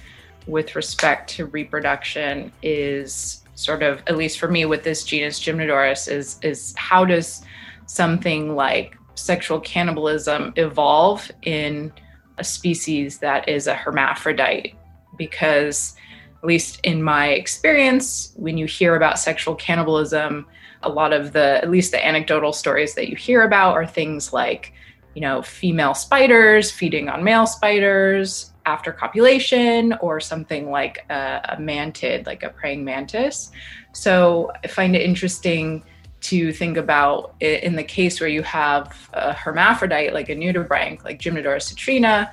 with 0.47 0.75
respect 0.75 1.31
to 1.31 1.47
reproduction 1.47 2.53
is 2.63 3.43
sort 3.55 3.83
of 3.83 4.03
at 4.07 4.17
least 4.17 4.39
for 4.39 4.49
me 4.49 4.65
with 4.65 4.83
this 4.85 5.05
genus 5.05 5.39
Gymnodoris 5.39 6.11
is 6.11 6.39
is 6.43 6.75
how 6.77 7.05
does 7.05 7.43
something 7.87 8.55
like 8.55 8.97
sexual 9.15 9.61
cannibalism 9.61 10.53
evolve 10.57 11.31
in 11.43 11.93
a 12.39 12.45
species 12.45 13.19
that 13.19 13.49
is 13.49 13.67
a 13.67 13.75
hermaphrodite? 13.75 14.75
Because 15.19 15.95
at 16.43 16.49
least 16.49 16.81
in 16.85 17.03
my 17.03 17.29
experience 17.29 18.33
when 18.37 18.57
you 18.57 18.67
hear 18.67 18.97
about 18.97 19.19
sexual 19.19 19.55
cannibalism 19.55 20.47
a 20.83 20.89
lot 20.89 21.13
of 21.13 21.33
the 21.33 21.63
at 21.63 21.71
least 21.71 21.93
the 21.93 22.07
anecdotal 22.07 22.53
stories 22.53 22.95
that 22.95 23.09
you 23.09 23.17
hear 23.17 23.43
about 23.43 23.75
are 23.75 23.87
things 23.87 24.33
like 24.33 24.73
you 25.15 25.21
know 25.21 25.43
female 25.43 25.95
spiders 25.95 26.71
feeding 26.71 27.09
on 27.09 27.23
male 27.23 27.47
spiders 27.47 28.50
after 28.67 28.93
copulation 28.93 29.95
or 30.01 30.21
something 30.21 30.71
like 30.71 31.05
a, 31.11 31.41
a 31.51 31.57
mantid, 31.57 32.27
like 32.27 32.43
a 32.43 32.51
praying 32.51 32.85
mantis. 32.85 33.51
So 33.93 34.53
I 34.63 34.69
find 34.69 34.95
it 34.95 35.03
interesting 35.03 35.83
to 36.23 36.53
think 36.53 36.77
about 36.77 37.35
in 37.41 37.77
the 37.77 37.83
case 37.85 38.21
where 38.21 38.29
you 38.29 38.43
have 38.43 39.09
a 39.15 39.33
hermaphrodite 39.33 40.13
like 40.13 40.29
a 40.29 40.37
nudibranch 40.37 41.03
like 41.03 41.19
Gymnodoris 41.19 41.73
citrina 41.73 42.31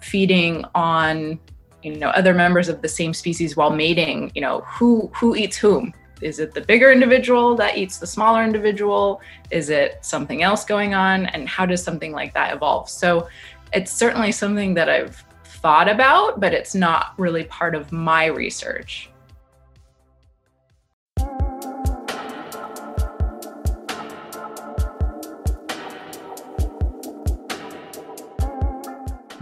feeding 0.00 0.64
on 0.74 1.38
you 1.82 1.96
know 1.96 2.08
other 2.10 2.32
members 2.32 2.68
of 2.70 2.80
the 2.80 2.88
same 2.88 3.12
species 3.12 3.56
while 3.56 3.70
mating 3.70 4.32
you 4.34 4.40
know 4.40 4.60
who 4.60 5.10
who 5.14 5.36
eats 5.36 5.56
whom? 5.56 5.92
Is 6.20 6.38
it 6.38 6.52
the 6.52 6.60
bigger 6.60 6.92
individual 6.92 7.56
that 7.56 7.78
eats 7.78 7.98
the 7.98 8.06
smaller 8.06 8.44
individual? 8.44 9.22
Is 9.50 9.70
it 9.70 10.04
something 10.04 10.42
else 10.42 10.64
going 10.64 10.92
on? 10.92 11.26
And 11.26 11.48
how 11.48 11.64
does 11.64 11.82
something 11.82 12.12
like 12.12 12.34
that 12.34 12.54
evolve? 12.54 12.90
So 12.90 13.28
it's 13.72 13.90
certainly 13.90 14.30
something 14.32 14.74
that 14.74 14.90
I've 14.90 15.24
thought 15.62 15.88
about, 15.88 16.40
but 16.40 16.54
it's 16.54 16.74
not 16.74 17.14
really 17.18 17.44
part 17.44 17.74
of 17.74 17.92
my 17.92 18.26
research. 18.26 19.10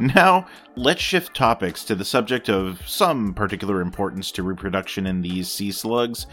Now, 0.01 0.47
let's 0.77 1.01
shift 1.01 1.35
topics 1.35 1.83
to 1.85 1.97
the 1.97 2.05
subject 2.05 2.49
of 2.49 2.81
some 2.87 3.35
particular 3.35 3.81
importance 3.81 4.31
to 4.33 4.45
reproduction 4.45 5.09
in 5.09 5.23
these 5.23 5.49
sea 5.51 5.73
slugs 5.73 6.27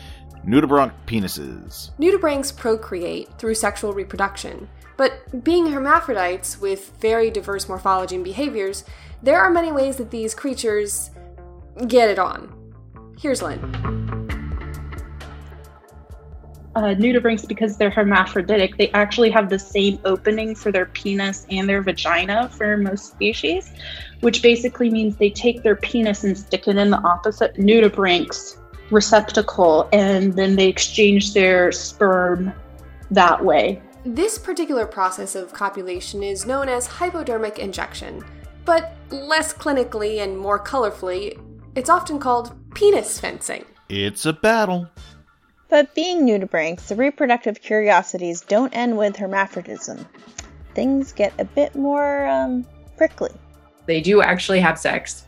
nudibranch 0.45 0.93
penises. 1.07 1.89
Nudibranchs 1.97 2.55
procreate 2.55 3.27
through 3.39 3.55
sexual 3.55 3.93
reproduction, 3.93 4.69
but 4.97 5.43
being 5.43 5.71
hermaphrodites 5.71 6.59
with 6.59 6.91
very 6.99 7.29
diverse 7.29 7.67
morphology 7.67 8.15
and 8.15 8.23
behaviors, 8.23 8.83
there 9.21 9.39
are 9.39 9.49
many 9.49 9.71
ways 9.71 9.97
that 9.97 10.11
these 10.11 10.33
creatures 10.33 11.11
get 11.87 12.09
it 12.09 12.19
on. 12.19 12.51
Here's 13.17 13.41
Lynn 13.41 14.05
uh, 16.75 16.93
nudibranchs, 16.95 17.47
because 17.47 17.77
they're 17.77 17.89
hermaphroditic, 17.89 18.77
they 18.77 18.91
actually 18.91 19.29
have 19.29 19.49
the 19.49 19.57
same 19.57 19.97
opening 20.03 20.53
for 20.53 20.71
their 20.71 20.87
penis 20.87 21.45
and 21.49 21.69
their 21.69 21.81
vagina 21.81 22.49
for 22.49 22.75
most 22.75 23.11
species, 23.11 23.71
which 24.19 24.41
basically 24.41 24.89
means 24.89 25.15
they 25.15 25.29
take 25.29 25.63
their 25.63 25.77
penis 25.77 26.23
and 26.25 26.37
stick 26.37 26.67
it 26.67 26.75
in 26.75 26.89
the 26.89 26.97
opposite 26.97 27.55
nudibranch's 27.55 28.57
receptacle, 28.91 29.87
and 29.93 30.33
then 30.33 30.55
they 30.55 30.67
exchange 30.67 31.33
their 31.33 31.71
sperm 31.71 32.53
that 33.09 33.43
way. 33.43 33.81
This 34.05 34.37
particular 34.37 34.85
process 34.85 35.33
of 35.33 35.51
copulation 35.51 36.21
is 36.21 36.45
known 36.45 36.69
as 36.69 36.85
hypodermic 36.85 37.57
injection, 37.57 38.23
but 38.63 38.93
less 39.09 39.51
clinically 39.51 40.19
and 40.19 40.37
more 40.37 40.63
colorfully, 40.63 41.41
it's 41.73 41.89
often 41.89 42.19
called 42.19 42.55
penis 42.75 43.19
fencing. 43.19 43.65
It's 43.89 44.27
a 44.27 44.33
battle. 44.33 44.87
But 45.69 45.95
being 45.95 46.23
nudibranchs, 46.23 46.87
the 46.87 46.95
reproductive 46.95 47.63
curiosities 47.63 48.41
don't 48.41 48.71
end 48.75 48.95
with 48.95 49.15
hermaphrodism. 49.15 50.05
Things 50.75 51.11
get 51.11 51.33
a 51.39 51.45
bit 51.45 51.73
more 51.73 52.27
um, 52.27 52.63
prickly. 52.97 53.31
They 53.87 54.01
do 54.01 54.21
actually 54.21 54.59
have 54.59 54.77
sex. 54.77 55.25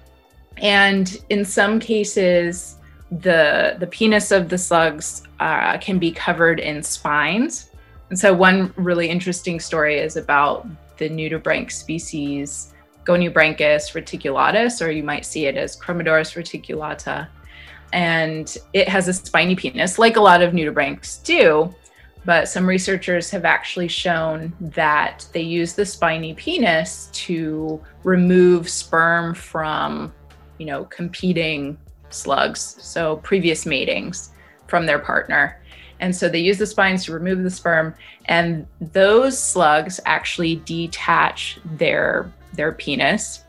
And 0.57 1.17
in 1.29 1.46
some 1.46 1.79
cases, 1.79 2.75
the 3.10 3.75
the 3.79 3.88
penis 3.88 4.31
of 4.31 4.50
the 4.50 4.57
slugs 4.60 5.24
uh, 5.39 5.79
can 5.79 5.98
be 5.98 6.12
covered 6.12 6.60
in 6.60 6.84
spines. 6.84 7.72
And 8.09 8.17
so, 8.17 8.33
one 8.33 8.73
really 8.77 9.09
interesting 9.09 9.59
story 9.59 9.97
is 9.97 10.15
about 10.15 10.67
the 10.97 11.09
nudibranch 11.09 11.71
species 11.71 12.73
Goniobranchus 13.05 13.93
reticulatus, 13.93 14.85
or 14.85 14.91
you 14.91 15.03
might 15.03 15.25
see 15.25 15.45
it 15.45 15.55
as 15.55 15.77
Chromodoris 15.77 16.35
reticulata 16.35 17.27
and 17.93 18.57
it 18.73 18.89
has 18.89 19.07
a 19.07 19.13
spiny 19.13 19.55
penis, 19.55 19.97
like 19.97 20.17
a 20.17 20.21
lot 20.21 20.41
of 20.41 20.53
nudibranchs 20.53 21.23
do. 21.23 21.73
But 22.25 22.49
some 22.49 22.67
researchers 22.67 23.29
have 23.29 23.45
actually 23.45 23.87
shown 23.87 24.51
that 24.59 25.25
they 25.31 25.41
use 25.41 25.73
the 25.73 25.85
spiny 25.85 26.33
penis 26.33 27.09
to 27.13 27.81
remove 28.03 28.67
sperm 28.67 29.33
from, 29.33 30.13
you 30.57 30.65
know, 30.65 30.83
competing 30.85 31.77
slugs, 32.09 32.75
so 32.81 33.17
previous 33.17 33.65
matings 33.65 34.31
from 34.67 34.86
their 34.86 35.00
partner. 35.00 35.59
And 36.00 36.15
so 36.15 36.29
they 36.29 36.39
use 36.39 36.57
the 36.57 36.67
spines 36.67 37.05
to 37.05 37.13
remove 37.13 37.43
the 37.43 37.50
sperm, 37.50 37.95
and 38.25 38.67
those 38.79 39.41
slugs 39.41 40.00
actually 40.05 40.57
detach 40.57 41.59
their 41.65 42.31
their 42.53 42.71
penis 42.71 43.43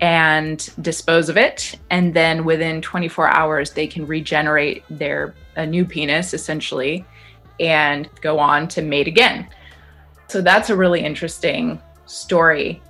and 0.00 0.68
dispose 0.82 1.28
of 1.28 1.36
it. 1.36 1.78
And 1.90 2.12
then 2.12 2.44
within 2.44 2.82
24 2.82 3.28
hours 3.28 3.72
they 3.72 3.86
can 3.86 4.06
regenerate 4.06 4.84
their 4.90 5.34
a 5.56 5.66
new 5.66 5.84
penis 5.84 6.34
essentially 6.34 7.04
and 7.60 8.08
go 8.20 8.38
on 8.38 8.68
to 8.68 8.82
mate 8.82 9.06
again. 9.06 9.48
So 10.28 10.40
that's 10.40 10.70
a 10.70 10.76
really 10.76 11.00
interesting 11.00 11.80
story 12.06 12.82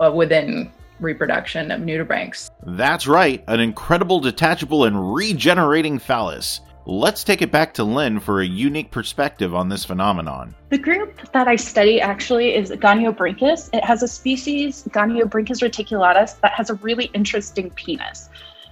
uh, 0.00 0.12
within 0.12 0.70
reproduction 0.98 1.70
of 1.70 1.80
nudibranchs. 1.80 2.50
That's 2.66 3.06
right 3.06 3.42
an 3.46 3.60
incredible 3.60 4.20
detachable 4.20 4.84
and 4.84 5.14
regenerating 5.14 5.98
phallus 5.98 6.60
Let's 6.86 7.24
take 7.24 7.42
it 7.42 7.52
back 7.52 7.74
to 7.74 7.84
Lynn 7.84 8.20
for 8.20 8.40
a 8.40 8.46
unique 8.46 8.90
perspective 8.90 9.54
on 9.54 9.68
this 9.68 9.84
phenomenon. 9.84 10.54
The 10.70 10.78
group 10.78 11.30
that 11.32 11.46
I 11.46 11.56
study 11.56 12.00
actually 12.00 12.54
is 12.54 12.70
Goniobranchus. 12.70 13.68
It 13.74 13.84
has 13.84 14.02
a 14.02 14.08
species, 14.08 14.84
Goniobranchus 14.90 15.62
reticulatus, 15.62 16.40
that 16.40 16.52
has 16.52 16.70
a 16.70 16.74
really 16.76 17.10
interesting 17.12 17.70
penis. 17.70 18.30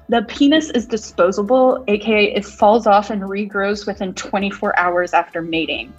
The 0.08 0.22
penis 0.22 0.70
is 0.70 0.86
disposable, 0.86 1.84
aka 1.86 2.32
it 2.32 2.46
falls 2.46 2.86
off 2.86 3.10
and 3.10 3.20
regrows 3.22 3.86
within 3.86 4.14
24 4.14 4.78
hours 4.78 5.12
after 5.12 5.42
mating. 5.42 5.92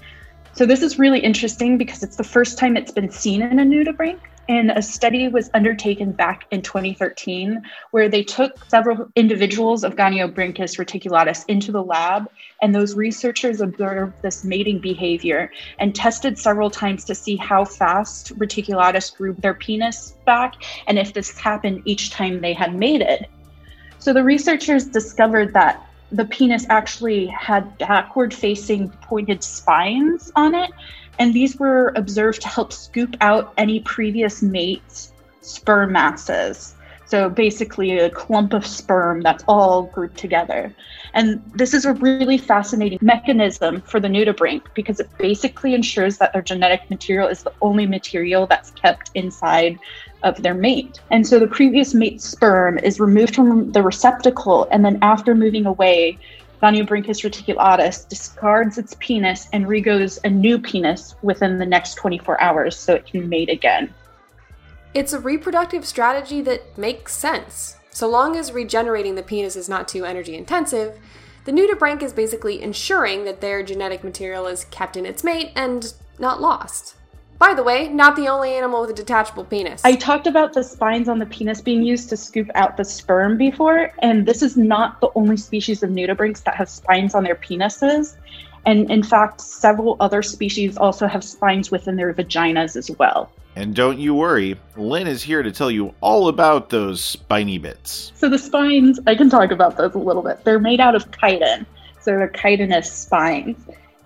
So 0.54 0.66
this 0.66 0.82
is 0.82 0.98
really 0.98 1.20
interesting 1.20 1.78
because 1.78 2.02
it's 2.02 2.16
the 2.16 2.24
first 2.24 2.58
time 2.58 2.76
it's 2.76 2.92
been 2.92 3.12
seen 3.12 3.44
in 3.44 3.60
a 3.60 3.64
nudibranch. 3.64 4.20
And 4.50 4.72
a 4.72 4.82
study 4.82 5.28
was 5.28 5.52
undertaken 5.54 6.12
back 6.12 6.46
in 6.50 6.64
2013 6.64 7.62
where 7.92 8.10
they 8.10 8.24
took 8.24 8.58
several 8.68 9.08
individuals 9.16 9.84
of 9.84 9.96
Goniobranchus 9.96 10.80
reticulatus 10.80 11.46
into 11.48 11.72
the 11.72 11.84
lab, 11.84 12.28
and 12.60 12.74
those 12.74 12.96
researchers 12.96 13.62
observed 13.62 14.20
this 14.24 14.44
mating 14.44 14.80
behavior 14.80 15.52
and 15.78 15.94
tested 15.94 16.40
several 16.40 16.72
times 16.72 17.06
to 17.06 17.14
see 17.14 17.36
how 17.36 17.64
fast 17.64 18.36
reticulatus 18.40 19.16
grew 19.16 19.34
their 19.34 19.54
penis 19.54 20.16
back 20.26 20.56
and 20.88 20.98
if 20.98 21.14
this 21.14 21.38
happened 21.38 21.84
each 21.86 22.10
time 22.10 22.42
they 22.42 22.54
had 22.54 22.74
mated. 22.74 23.28
So 24.00 24.14
the 24.14 24.24
researchers 24.24 24.88
discovered 24.88 25.54
that 25.54 25.86
the 26.12 26.26
penis 26.26 26.66
actually 26.70 27.28
had 27.28 27.78
backward 27.78 28.34
facing 28.34 28.90
pointed 28.90 29.44
spines 29.44 30.32
on 30.36 30.56
it 30.56 30.72
and 31.20 31.34
these 31.34 31.58
were 31.58 31.94
observed 31.96 32.42
to 32.42 32.48
help 32.48 32.74
scoop 32.74 33.16
out 33.22 33.54
any 33.58 33.82
previous 33.82 34.42
mates' 34.42 35.14
sperm 35.42 35.92
masses. 35.92 36.76
So 37.06 37.28
basically, 37.28 37.98
a 37.98 38.10
clump 38.10 38.54
of 38.54 38.66
sperm 38.68 39.22
that's 39.22 39.44
all 39.48 39.84
grouped 39.84 40.18
together. 40.18 40.74
And 41.16 41.42
this 41.56 41.74
is 41.74 41.84
a 41.84 41.94
really 41.94 42.38
fascinating 42.38 43.00
mechanism 43.02 43.82
for 43.82 44.00
the 44.00 44.08
nudibranch 44.08 44.62
because 44.76 45.00
it 45.00 45.10
basically 45.18 45.74
ensures 45.74 46.20
that 46.20 46.34
their 46.34 46.44
genetic 46.44 46.88
material 46.92 47.28
is 47.28 47.42
the 47.42 47.52
only 47.64 47.88
material 47.88 48.46
that's 48.46 48.70
kept 48.72 49.10
inside 49.16 49.80
of 50.22 50.44
their 50.44 50.54
mate. 50.54 51.00
And 51.10 51.26
so 51.26 51.40
the 51.40 51.48
previous 51.48 51.96
mate's 51.96 52.26
sperm 52.26 52.78
is 52.78 53.00
removed 53.00 53.36
from 53.36 53.72
the 53.72 53.82
receptacle, 53.82 54.68
and 54.72 54.86
then 54.86 55.00
after 55.02 55.34
moving 55.34 55.66
away, 55.66 56.20
Goniobranchus 56.62 57.24
reticulatus 57.24 58.08
discards 58.08 58.78
its 58.78 58.96
penis 59.00 59.48
and 59.54 59.66
regrows 59.66 60.20
a 60.26 60.30
new 60.30 60.60
penis 60.60 61.16
within 61.22 61.58
the 61.58 61.66
next 61.66 61.96
24 61.96 62.40
hours 62.42 62.78
so 62.78 62.94
it 62.96 63.06
can 63.06 63.30
mate 63.30 63.50
again. 63.50 63.94
It's 64.94 65.14
a 65.14 65.20
reproductive 65.20 65.86
strategy 65.86 66.42
that 66.42 66.78
makes 66.78 67.16
sense. 67.16 67.78
So 67.92 68.10
long 68.10 68.36
as 68.36 68.52
regenerating 68.52 69.16
the 69.16 69.24
penis 69.24 69.56
is 69.56 69.70
not 69.70 69.88
too 69.88 70.04
energy 70.04 70.36
intensive, 70.36 71.00
the 71.46 71.52
nudibranch 71.52 72.04
is 72.04 72.14
basically 72.14 72.62
ensuring 72.62 73.24
that 73.24 73.40
their 73.40 73.64
genetic 73.64 74.04
material 74.04 74.48
is 74.48 74.66
kept 74.66 74.98
in 74.98 75.06
its 75.06 75.24
mate 75.24 75.52
and 75.56 75.94
not 76.20 76.42
lost. 76.42 76.96
By 77.40 77.54
the 77.54 77.64
way, 77.64 77.88
not 77.88 78.18
the 78.18 78.28
only 78.28 78.54
animal 78.54 78.82
with 78.82 78.90
a 78.90 78.94
detachable 78.94 79.46
penis. 79.46 79.82
I 79.86 79.96
talked 79.96 80.28
about 80.28 80.52
the 80.52 80.62
spines 80.62 81.08
on 81.08 81.20
the 81.20 81.26
penis 81.26 81.62
being 81.62 81.84
used 81.84 82.10
to 82.10 82.18
scoop 82.18 82.50
out 82.54 82.76
the 82.76 82.84
sperm 82.84 83.38
before, 83.38 83.94
and 84.00 84.26
this 84.26 84.42
is 84.42 84.58
not 84.58 85.00
the 85.00 85.10
only 85.16 85.38
species 85.38 85.82
of 85.82 85.90
nudibranchs 85.90 86.44
that 86.44 86.56
have 86.56 86.70
spines 86.70 87.16
on 87.16 87.24
their 87.24 87.36
penises. 87.36 88.18
And 88.66 88.92
in 88.92 89.04
fact, 89.04 89.40
several 89.40 89.96
other 90.02 90.22
species 90.22 90.76
also 90.76 91.08
have 91.08 91.24
spines 91.24 91.72
within 91.72 91.96
their 91.96 92.14
vaginas 92.14 92.76
as 92.76 92.92
well. 93.00 93.32
And 93.56 93.74
don't 93.74 94.00
you 94.00 94.14
worry, 94.14 94.60
Lynn 94.76 95.08
is 95.08 95.24
here 95.24 95.42
to 95.42 95.52
tell 95.52 95.72
you 95.72 95.94
all 96.02 96.28
about 96.28 96.70
those 96.70 97.02
spiny 97.02 97.58
bits. 97.58 98.12
So 98.16 98.28
the 98.28 98.38
spines, 98.38 99.00
I 99.08 99.16
can 99.16 99.30
talk 99.30 99.52
about 99.52 99.78
those 99.78 99.96
a 99.96 99.98
little 99.98 100.24
bit. 100.24 100.44
They're 100.44 100.60
made 100.60 100.82
out 100.82 100.94
of 100.94 101.10
chitin, 101.18 101.66
so 102.02 102.12
they're 102.12 102.28
chitinous 102.28 102.92
spines. 102.92 103.58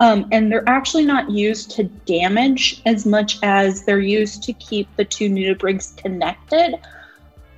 Um, 0.04 0.28
and 0.32 0.52
they're 0.52 0.68
actually 0.68 1.06
not 1.06 1.30
used 1.30 1.70
to 1.76 1.84
damage 1.84 2.82
as 2.84 3.06
much 3.06 3.38
as 3.42 3.86
they're 3.86 4.00
used 4.00 4.42
to 4.42 4.52
keep 4.52 4.86
the 4.96 5.04
two 5.06 5.30
nudibranchs 5.30 5.96
connected 5.96 6.74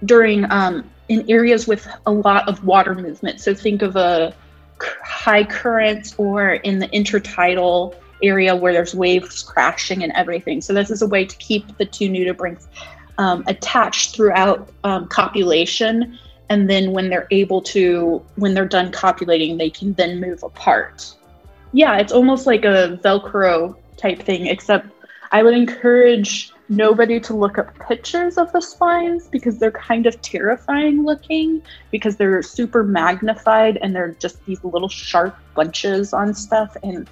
during 0.04 0.48
um, 0.52 0.88
in 1.08 1.28
areas 1.28 1.66
with 1.66 1.88
a 2.06 2.12
lot 2.12 2.48
of 2.48 2.64
water 2.64 2.94
movement. 2.94 3.40
So 3.40 3.52
think 3.52 3.82
of 3.82 3.96
a 3.96 4.32
high 4.78 5.42
current 5.42 6.14
or 6.18 6.52
in 6.52 6.78
the 6.78 6.86
intertidal 6.90 7.96
area 8.22 8.54
where 8.54 8.72
there's 8.72 8.94
waves 8.94 9.42
crashing 9.42 10.04
and 10.04 10.12
everything. 10.12 10.60
So 10.60 10.72
this 10.72 10.92
is 10.92 11.02
a 11.02 11.08
way 11.08 11.24
to 11.24 11.36
keep 11.38 11.76
the 11.78 11.84
two 11.84 12.08
nudibranchs 12.08 12.68
um, 13.18 13.42
attached 13.48 14.14
throughout 14.14 14.68
um, 14.84 15.08
copulation. 15.08 16.16
And 16.48 16.70
then 16.70 16.92
when 16.92 17.10
they're 17.10 17.26
able 17.32 17.60
to, 17.62 18.24
when 18.36 18.54
they're 18.54 18.68
done 18.68 18.92
copulating, 18.92 19.58
they 19.58 19.68
can 19.68 19.94
then 19.94 20.20
move 20.20 20.44
apart 20.44 21.15
yeah, 21.76 21.98
it's 21.98 22.12
almost 22.12 22.46
like 22.46 22.64
a 22.64 22.98
Velcro 23.04 23.76
type 23.98 24.22
thing, 24.22 24.46
except 24.46 24.86
I 25.30 25.42
would 25.42 25.52
encourage 25.52 26.50
nobody 26.70 27.20
to 27.20 27.34
look 27.34 27.58
up 27.58 27.78
pictures 27.86 28.38
of 28.38 28.50
the 28.52 28.62
spines 28.62 29.28
because 29.28 29.58
they're 29.58 29.72
kind 29.72 30.06
of 30.06 30.18
terrifying 30.22 31.04
looking 31.04 31.60
because 31.90 32.16
they're 32.16 32.42
super 32.42 32.82
magnified 32.82 33.76
and 33.82 33.94
they're 33.94 34.12
just 34.12 34.42
these 34.46 34.64
little 34.64 34.88
sharp 34.88 35.36
bunches 35.54 36.14
on 36.14 36.32
stuff. 36.32 36.74
And 36.82 37.10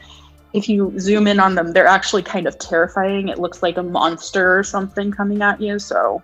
if 0.55 0.67
you 0.67 0.99
zoom 0.99 1.27
in 1.27 1.41
on 1.41 1.57
them, 1.57 1.75
they're 1.75 1.87
actually 1.87 2.23
kind 2.23 2.47
of 2.47 2.59
terrifying. 2.59 3.29
It 3.29 3.39
looks 3.39 3.63
like 3.63 3.77
a 3.77 3.83
monster 3.83 4.59
or 4.59 4.63
something 4.63 5.13
coming 5.13 5.43
at 5.43 5.61
you. 5.61 5.79
So 5.79 6.23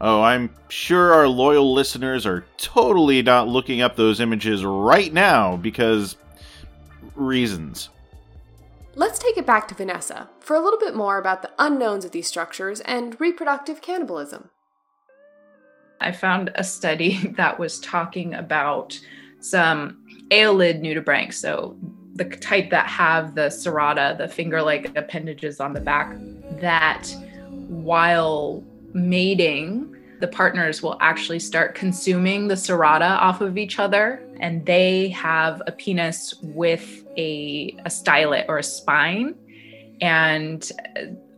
Oh, 0.00 0.22
I'm 0.22 0.48
sure 0.70 1.12
our 1.12 1.28
loyal 1.28 1.74
listeners 1.74 2.24
are 2.24 2.42
totally 2.56 3.20
not 3.20 3.48
looking 3.48 3.82
up 3.82 3.96
those 3.96 4.18
images 4.18 4.64
right 4.64 5.12
now 5.12 5.58
because 5.58 6.16
reasons. 7.20 7.90
Let's 8.96 9.18
take 9.18 9.36
it 9.36 9.46
back 9.46 9.68
to 9.68 9.74
Vanessa 9.74 10.28
for 10.40 10.56
a 10.56 10.60
little 10.60 10.78
bit 10.78 10.96
more 10.96 11.18
about 11.18 11.42
the 11.42 11.50
unknowns 11.58 12.04
of 12.04 12.10
these 12.10 12.26
structures 12.26 12.80
and 12.80 13.18
reproductive 13.20 13.80
cannibalism. 13.80 14.50
I 16.00 16.12
found 16.12 16.50
a 16.54 16.64
study 16.64 17.28
that 17.36 17.58
was 17.58 17.78
talking 17.80 18.34
about 18.34 18.98
some 19.40 20.04
aeolid 20.30 20.82
nudibranchs, 20.82 21.34
so 21.34 21.76
the 22.14 22.24
type 22.24 22.70
that 22.70 22.86
have 22.86 23.34
the 23.34 23.42
cerata, 23.42 24.18
the 24.18 24.28
finger-like 24.28 24.96
appendages 24.96 25.60
on 25.60 25.72
the 25.72 25.80
back, 25.80 26.16
that 26.60 27.06
while 27.68 28.62
mating, 28.92 29.96
the 30.20 30.28
partners 30.28 30.82
will 30.82 30.98
actually 31.00 31.38
start 31.38 31.74
consuming 31.74 32.48
the 32.48 32.54
cerata 32.54 33.18
off 33.18 33.40
of 33.40 33.56
each 33.56 33.78
other, 33.78 34.22
and 34.40 34.64
they 34.66 35.08
have 35.10 35.62
a 35.66 35.72
penis 35.72 36.34
with 36.42 37.04
a, 37.16 37.76
a 37.84 37.88
stylet 37.88 38.46
or 38.48 38.58
a 38.58 38.62
spine. 38.62 39.34
And 40.00 40.68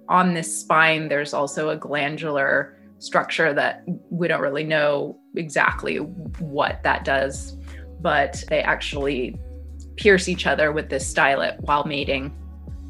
on 0.09 0.35
this 0.35 0.61
spine, 0.61 1.09
there's 1.09 1.35
also 1.35 1.71
a 1.71 1.77
glandular 1.77 2.77
structure 2.99 3.53
that 3.53 3.85
we 4.11 4.29
don't 4.29 4.41
really 4.41 4.65
know 4.65 5.19
exactly 5.35 5.97
what 5.97 6.83
that 6.85 7.05
does, 7.05 7.57
but 8.01 8.45
they 8.49 8.61
actually 8.63 9.39
pierce 9.97 10.29
each 10.29 10.47
other 10.47 10.73
with 10.73 10.89
this 10.89 11.13
stylet 11.13 11.61
while 11.63 11.85
mating. 11.85 12.37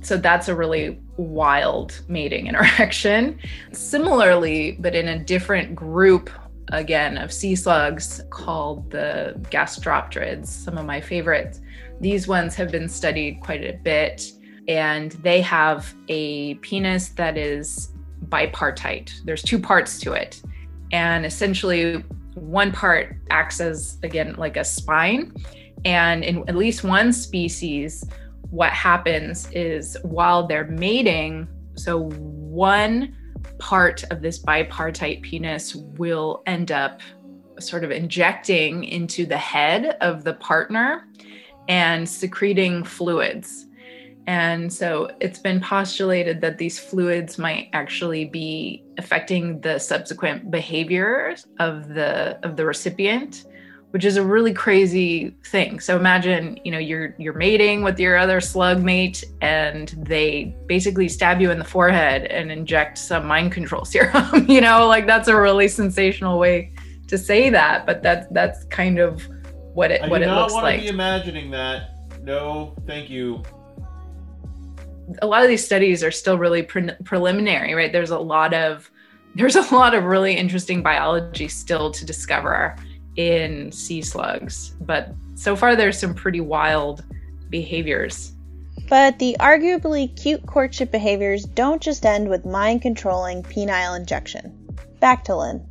So 0.03 0.16
that's 0.16 0.48
a 0.48 0.55
really 0.55 1.01
wild 1.16 2.03
mating 2.09 2.46
interaction. 2.48 3.38
Similarly, 3.72 4.77
but 4.81 4.94
in 4.94 5.09
a 5.09 5.18
different 5.18 5.75
group, 5.75 6.29
again, 6.72 7.18
of 7.18 7.32
sea 7.32 7.54
slugs 7.54 8.22
called 8.30 8.90
the 8.90 9.35
gastropterids, 9.50 10.46
some 10.46 10.78
of 10.78 10.87
my 10.87 11.00
favorites. 11.00 11.61
These 12.00 12.26
ones 12.26 12.54
have 12.56 12.72
been 12.72 12.88
studied 12.88 13.40
quite 13.40 13.62
a 13.62 13.74
bit, 13.74 14.32
and 14.66 15.12
they 15.12 15.40
have 15.42 15.94
a 16.08 16.54
penis 16.56 17.11
that 17.11 17.37
is 17.37 17.92
bipartite. 18.28 19.12
There's 19.24 19.42
two 19.42 19.58
parts 19.58 20.00
to 20.00 20.14
it. 20.14 20.42
And 20.92 21.24
essentially, 21.26 22.04
one 22.35 22.72
part 22.72 23.16
acts 23.30 23.61
as, 23.61 23.98
again, 24.02 24.35
like 24.37 24.56
a 24.56 24.64
spine. 24.64 25.35
And 25.85 26.24
in 26.24 26.48
at 26.48 26.56
least 26.56 26.85
one 26.85 27.12
species, 27.12 28.04
what 28.50 28.70
happens 28.70 29.48
is 29.52 29.96
while 30.02 30.46
they're 30.46 30.66
mating, 30.66 31.48
so 31.74 32.11
one 32.11 33.16
part 33.59 34.05
of 34.11 34.22
this 34.22 34.38
bipartite 34.42 35.22
penis 35.22 35.74
will 35.74 36.42
end 36.46 36.72
up 36.72 37.00
sort 37.59 37.85
of 37.85 37.90
injecting 37.90 38.85
into 38.85 39.26
the 39.26 39.37
head 39.37 39.96
of 40.00 40.24
the 40.24 40.35
partner 40.35 41.09
and 41.68 42.09
secreting 42.09 42.85
fluids. 42.85 43.66
And 44.26 44.72
so 44.72 45.11
it's 45.20 45.38
been 45.38 45.61
postulated 45.61 46.40
that 46.42 46.59
these 46.59 46.78
fluids 46.78 47.38
might 47.38 47.68
actually 47.72 48.24
be 48.24 48.85
affecting 48.98 49.61
the 49.61 49.78
subsequent 49.78 50.50
behavior 50.50 51.35
of 51.59 51.88
the 51.88 52.38
of 52.44 52.57
the 52.57 52.64
recipient 52.64 53.46
which 53.92 54.07
is 54.07 54.16
a 54.16 54.24
really 54.24 54.55
crazy 54.55 55.37
thing. 55.44 55.78
So 55.78 55.96
imagine, 55.96 56.59
you 56.64 56.72
know, 56.72 56.78
you're 56.78 57.14
you're 57.18 57.35
mating 57.35 57.85
with 57.85 58.00
your 58.00 58.16
other 58.16 58.40
slug 58.40 58.83
mate 58.83 59.22
and 59.42 59.88
they 59.98 60.57
basically 60.66 61.09
stab 61.09 61.42
you 61.42 61.50
in 61.50 61.59
the 61.59 61.64
forehead 61.64 62.24
and 62.24 62.50
inject 62.50 62.96
some 62.96 63.26
mind 63.26 63.52
control 63.52 63.85
serum. 63.92 64.46
you 64.48 64.62
know, 64.62 64.88
like 64.88 65.07
that's 65.07 65.28
a 65.28 65.38
really 65.38 65.68
sensational 65.68 66.38
way 66.38 66.72
to 67.09 67.18
say 67.18 67.50
that, 67.50 67.85
but 67.85 68.02
that's 68.02 68.26
that's 68.31 68.64
kind 68.64 68.98
of 68.98 69.22
what 69.74 69.90
it 69.90 70.02
I 70.02 70.09
what 70.09 70.18
do 70.18 70.24
it 70.24 70.28
not 70.28 70.50
want 70.52 70.74
to 70.74 70.81
be 70.81 70.88
imagining 70.88 71.50
that. 71.50 71.90
No, 72.22 72.74
thank 72.87 73.11
you. 73.11 73.42
a 75.20 75.26
lot 75.26 75.42
of 75.42 75.48
these 75.48 75.64
studies 75.64 76.02
are 76.02 76.11
still 76.11 76.38
really 76.38 76.62
pre- 76.62 76.94
preliminary, 77.05 77.74
right? 77.74 77.92
There's 77.92 78.11
a 78.11 78.18
lot 78.18 78.55
of 78.55 78.90
there's 79.35 79.57
a 79.57 79.74
lot 79.74 79.94
of 79.94 80.05
really 80.05 80.35
interesting 80.35 80.83
biology 80.83 81.48
still 81.48 81.90
to 81.90 82.07
discover 82.07 82.76
in 83.16 83.70
sea 83.72 84.03
slugs, 84.03 84.75
but 84.81 85.14
so 85.35 85.57
far 85.57 85.77
there's 85.77 85.98
some 85.98 86.14
pretty 86.14 86.40
wild 86.40 87.05
behaviors. 87.51 88.33
But 88.88 89.18
the 89.18 89.37
arguably 89.40 90.14
cute 90.20 90.46
courtship 90.46 90.90
behaviors 90.90 91.44
don't 91.44 91.83
just 91.83 92.05
end 92.05 92.29
with 92.29 92.44
mind 92.44 92.83
controlling 92.83 93.42
penile 93.42 93.96
injection. 93.98 94.68
Back 95.01 95.25
to 95.25 95.37
Lynn. 95.37 95.66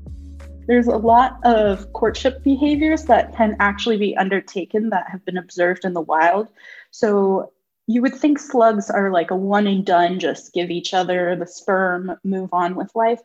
There's 0.68 0.88
a 0.88 0.98
lot 0.98 1.40
of 1.44 1.92
courtship 1.94 2.44
behaviors 2.44 3.06
that 3.06 3.36
can 3.36 3.58
actually 3.60 3.98
be 3.98 4.16
undertaken 4.16 4.90
that 4.90 5.10
have 5.10 5.26
been 5.26 5.38
observed 5.38 5.86
in 5.86 5.94
the 5.94 6.02
wild. 6.02 6.48
So 6.92 7.52
you 7.88 8.02
would 8.02 8.16
think 8.16 8.40
slugs 8.40 8.90
are 8.90 9.12
like 9.12 9.32
a 9.32 9.36
one 9.36 9.68
and 9.68 9.86
done, 9.86 10.20
just 10.20 10.54
give 10.54 10.70
each 10.70 10.94
other 10.94 11.36
the 11.36 11.48
sperm, 11.48 12.16
move 12.24 12.50
on 12.54 12.76
with 12.76 12.96
life. 12.96 13.20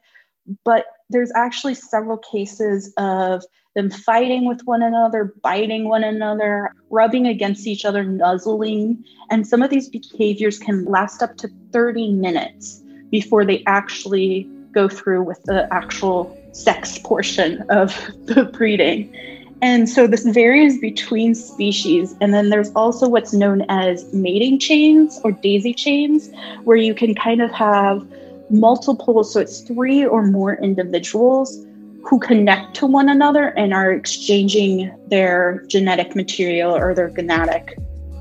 But 0.64 0.87
there's 1.11 1.33
actually 1.35 1.74
several 1.74 2.18
cases 2.18 2.92
of 2.96 3.44
them 3.76 3.90
fighting 3.90 4.48
with 4.48 4.62
one 4.64 4.82
another, 4.82 5.34
biting 5.42 5.84
one 5.88 6.02
another, 6.02 6.72
rubbing 6.88 7.26
against 7.26 7.66
each 7.66 7.84
other, 7.84 8.02
nuzzling. 8.02 9.04
And 9.30 9.46
some 9.46 9.62
of 9.62 9.68
these 9.68 9.90
behaviors 9.90 10.58
can 10.58 10.86
last 10.86 11.22
up 11.22 11.36
to 11.36 11.50
30 11.72 12.12
minutes 12.12 12.82
before 13.10 13.44
they 13.44 13.62
actually 13.66 14.48
go 14.72 14.88
through 14.88 15.22
with 15.22 15.42
the 15.44 15.72
actual 15.72 16.36
sex 16.52 16.98
portion 16.98 17.62
of 17.68 17.94
the 18.24 18.44
breeding. 18.44 19.14
And 19.60 19.88
so 19.88 20.06
this 20.06 20.24
varies 20.24 20.80
between 20.80 21.34
species. 21.34 22.14
And 22.22 22.32
then 22.32 22.48
there's 22.48 22.72
also 22.74 23.08
what's 23.08 23.34
known 23.34 23.62
as 23.68 24.10
mating 24.14 24.58
chains 24.58 25.20
or 25.22 25.32
daisy 25.32 25.74
chains, 25.74 26.30
where 26.64 26.76
you 26.78 26.94
can 26.94 27.14
kind 27.14 27.42
of 27.42 27.50
have 27.52 28.06
multiple, 28.48 29.22
so 29.22 29.40
it's 29.40 29.60
three 29.60 30.04
or 30.04 30.22
more 30.22 30.54
individuals 30.54 31.66
who 32.06 32.20
connect 32.20 32.74
to 32.76 32.86
one 32.86 33.08
another 33.08 33.48
and 33.56 33.74
are 33.74 33.90
exchanging 33.90 34.94
their 35.08 35.64
genetic 35.66 36.14
material 36.14 36.72
or 36.74 36.94
their 36.94 37.10
gonadic 37.10 37.74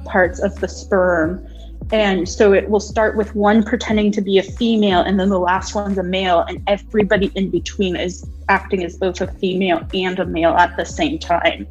parts 0.06 0.40
of 0.40 0.60
the 0.60 0.68
sperm. 0.68 1.46
And 1.92 2.28
so 2.28 2.52
it 2.52 2.70
will 2.70 2.80
start 2.80 3.16
with 3.16 3.36
one 3.36 3.62
pretending 3.62 4.12
to 4.14 4.22
be 4.22 4.40
a 4.40 4.44
female, 4.44 5.02
and 5.02 5.20
then 5.20 5.30
the 5.30 5.38
last 5.38 5.76
one's 5.76 6.00
a 6.00 6.04
male, 6.04 6.40
and 6.40 6.64
everybody 6.66 7.32
in 7.36 7.52
between 7.52 7.96
is 7.96 8.28
acting 8.50 8.84
as 8.84 8.98
both 8.98 9.22
a 9.22 9.28
female 9.28 9.88
and 9.94 10.18
a 10.18 10.26
male 10.26 10.56
at 10.56 10.76
the 10.78 10.86
same 10.86 11.20
time. 11.20 11.68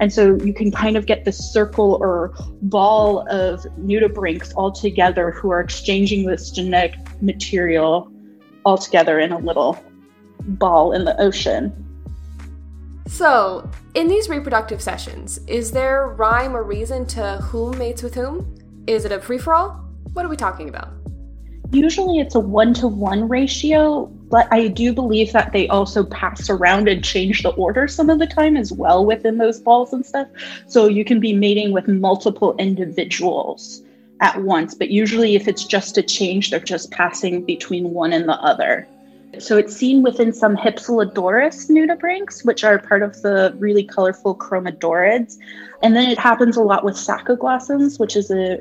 And 0.00 0.10
so 0.10 0.36
you 0.36 0.54
can 0.54 0.70
kind 0.70 0.96
of 0.96 1.04
get 1.04 1.26
this 1.26 1.38
circle 1.52 1.98
or 2.00 2.32
ball 2.62 3.28
of 3.28 3.60
nudibranchs 3.78 4.54
all 4.56 4.72
together 4.72 5.32
who 5.32 5.50
are 5.50 5.60
exchanging 5.60 6.24
this 6.24 6.50
genetic 6.50 6.94
material 7.20 8.10
all 8.64 8.78
together 8.78 9.18
in 9.20 9.32
a 9.32 9.38
little 9.38 9.78
ball 10.40 10.92
in 10.92 11.04
the 11.04 11.20
ocean. 11.20 11.72
So, 13.06 13.68
in 13.94 14.06
these 14.06 14.28
reproductive 14.28 14.82
sessions, 14.82 15.38
is 15.46 15.72
there 15.72 16.08
rhyme 16.08 16.54
or 16.54 16.62
reason 16.62 17.06
to 17.06 17.38
whom 17.38 17.78
mates 17.78 18.02
with 18.02 18.14
whom? 18.14 18.54
Is 18.86 19.04
it 19.04 19.12
a 19.12 19.20
free 19.20 19.38
for 19.38 19.54
all? 19.54 19.84
What 20.12 20.26
are 20.26 20.28
we 20.28 20.36
talking 20.36 20.68
about? 20.68 20.90
Usually 21.70 22.18
it's 22.18 22.34
a 22.34 22.40
one 22.40 22.74
to 22.74 22.88
one 22.88 23.28
ratio, 23.28 24.06
but 24.30 24.46
I 24.50 24.68
do 24.68 24.92
believe 24.92 25.32
that 25.32 25.52
they 25.52 25.68
also 25.68 26.04
pass 26.04 26.48
around 26.48 26.88
and 26.88 27.04
change 27.04 27.42
the 27.42 27.50
order 27.50 27.88
some 27.88 28.08
of 28.08 28.18
the 28.18 28.26
time 28.26 28.56
as 28.56 28.72
well 28.72 29.04
within 29.04 29.38
those 29.38 29.60
balls 29.60 29.92
and 29.92 30.04
stuff. 30.04 30.28
So 30.66 30.86
you 30.86 31.04
can 31.04 31.20
be 31.20 31.32
mating 31.32 31.72
with 31.72 31.88
multiple 31.88 32.54
individuals 32.58 33.82
at 34.20 34.42
once, 34.42 34.74
but 34.74 34.90
usually 34.90 35.34
if 35.34 35.46
it's 35.46 35.64
just 35.64 35.98
a 35.98 36.02
change, 36.02 36.50
they're 36.50 36.60
just 36.60 36.90
passing 36.90 37.44
between 37.44 37.92
one 37.92 38.12
and 38.12 38.28
the 38.28 38.40
other. 38.40 38.86
So 39.40 39.56
it's 39.56 39.74
seen 39.74 40.02
within 40.02 40.32
some 40.32 40.56
Hypselodoris 40.56 41.70
nudibranchs, 41.70 42.44
which 42.44 42.64
are 42.64 42.78
part 42.78 43.02
of 43.02 43.22
the 43.22 43.54
really 43.58 43.84
colorful 43.84 44.34
chromodorids. 44.34 45.36
And 45.82 45.94
then 45.94 46.08
it 46.10 46.18
happens 46.18 46.56
a 46.56 46.62
lot 46.62 46.84
with 46.84 46.96
sacoglossans, 46.96 48.00
which 48.00 48.16
is 48.16 48.30
a 48.30 48.58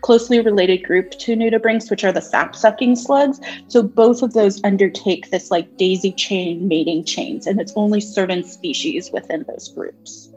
closely 0.00 0.40
related 0.40 0.84
group 0.84 1.10
to 1.12 1.34
nudibranchs, 1.34 1.90
which 1.90 2.04
are 2.04 2.12
the 2.12 2.20
sap 2.20 2.54
sucking 2.54 2.96
slugs. 2.96 3.40
So 3.68 3.82
both 3.82 4.22
of 4.22 4.32
those 4.32 4.62
undertake 4.64 5.30
this 5.30 5.50
like 5.50 5.76
daisy 5.76 6.12
chain 6.12 6.68
mating 6.68 7.04
chains, 7.04 7.46
and 7.46 7.60
it's 7.60 7.72
only 7.74 8.00
certain 8.00 8.44
species 8.44 9.10
within 9.12 9.44
those 9.48 9.68
groups. 9.68 10.30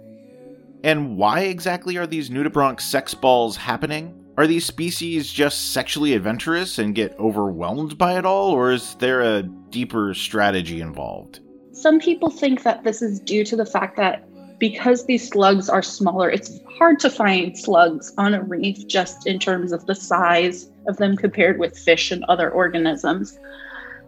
And 0.84 1.18
why 1.18 1.42
exactly 1.42 1.98
are 1.98 2.08
these 2.08 2.30
nudibranch 2.30 2.82
sex 2.82 3.14
balls 3.14 3.58
happening? 3.58 4.21
Are 4.38 4.48
these 4.48 4.66
species 4.66 5.32
just 5.32 5.74
sexually 5.74 6.14
adventurous 6.14 6.80
and 6.80 6.96
get 6.96 7.20
overwhelmed 7.20 7.98
by 7.98 8.18
it 8.18 8.26
all, 8.26 8.52
or 8.52 8.72
is 8.72 8.96
there 8.96 9.22
a 9.22 9.44
deeper 9.44 10.14
strategy 10.14 10.82
involved? 10.82 11.42
Some 11.74 12.00
people 12.00 12.30
think 12.30 12.64
that 12.64 12.84
this 12.84 13.02
is 13.02 13.20
due 13.20 13.44
to 13.46 13.56
the 13.56 13.66
fact 13.66 13.98
that 13.98 14.28
because 14.58 15.06
these 15.06 15.28
slugs 15.28 15.70
are 15.70 15.82
smaller, 15.82 16.30
it's 16.30 16.60
hard 16.78 17.00
to 17.00 17.10
find 17.10 17.58
slugs 17.58 18.14
on 18.18 18.34
a 18.34 18.44
reef 18.44 18.88
just 18.88 19.28
in 19.28 19.40
terms 19.40 19.72
of 19.72 19.86
the 19.86 19.96
size 19.96 20.70
of 20.88 20.98
them 20.98 21.18
compared 21.18 21.60
with 21.60 21.78
fish 21.78 22.12
and 22.12 22.24
other 22.26 22.50
organisms. 22.50 23.38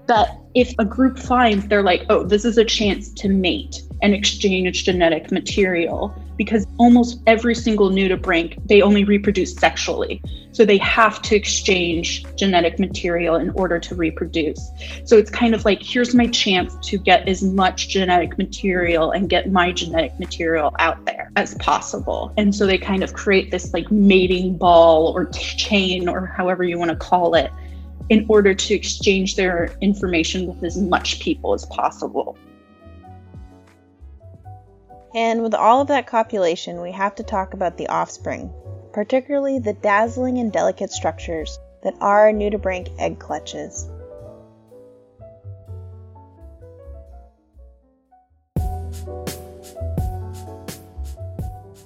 that 0.08 0.38
if 0.54 0.74
a 0.80 0.86
group 0.86 1.18
finds 1.18 1.68
they're 1.68 1.84
like, 1.84 2.06
oh, 2.10 2.24
this 2.24 2.46
is 2.46 2.58
a 2.58 2.66
chance 2.66 3.12
to 3.14 3.30
mate 3.30 3.82
and 4.02 4.14
exchange 4.14 4.84
genetic 4.84 5.32
material, 5.32 6.14
because 6.38 6.66
almost 6.78 7.22
every 7.28 7.56
single 7.56 7.90
nudibranch, 7.90 8.58
they 8.68 8.82
only 8.82 9.04
reproduce 9.04 9.56
sexually. 9.56 10.22
So 10.52 10.66
they 10.66 10.78
have 10.78 11.22
to 11.24 11.36
exchange 11.36 12.26
genetic 12.36 12.80
material 12.80 13.36
in 13.36 13.50
order 13.52 13.80
to 13.80 13.96
reproduce. 13.96 14.70
So 15.06 15.18
it's 15.18 15.32
kind 15.32 15.56
of 15.56 15.66
like, 15.66 15.82
here's 15.82 16.14
my 16.14 16.28
chance 16.28 16.76
to 16.88 16.98
get 16.98 17.28
as 17.28 17.42
much 17.42 17.90
genetic 17.90 18.38
material 18.38 19.12
and 19.12 19.30
get 19.30 19.52
my 19.52 19.72
genetic 19.72 20.18
material 20.20 20.76
out 20.80 21.04
there 21.06 21.32
as 21.36 21.56
possible. 21.56 22.34
And 22.38 22.54
so 22.54 22.68
they 22.68 22.78
kind 22.78 23.04
of 23.04 23.14
create 23.14 23.50
this 23.50 23.74
like 23.74 23.92
mating 23.92 24.58
ball 24.58 25.08
or 25.16 25.26
chain 25.26 26.08
or 26.08 26.28
however 26.28 26.64
you 26.64 26.78
want 26.78 26.92
to 26.92 26.98
call 26.98 27.36
it 27.36 27.52
in 28.10 28.26
order 28.30 28.54
to 28.54 28.74
exchange 28.74 29.36
their 29.36 29.76
information 29.82 30.46
with 30.48 30.64
as 30.64 30.78
much 30.78 31.20
people 31.20 31.54
as 31.54 31.66
possible. 31.66 32.38
And 35.16 35.44
with 35.44 35.54
all 35.54 35.82
of 35.82 35.88
that 35.90 36.08
copulation, 36.08 36.82
we 36.82 36.92
have 36.92 37.14
to 37.16 37.24
talk 37.24 37.54
about 37.54 37.78
the 37.78 37.88
offspring, 37.88 38.52
particularly 38.94 39.60
the 39.60 39.74
dazzling 39.74 40.40
and 40.40 40.52
delicate 40.52 40.92
structures 40.92 41.60
that 41.84 41.94
are 42.02 42.32
nudibranch 42.32 42.90
egg 43.00 43.20
clutches. 43.20 43.90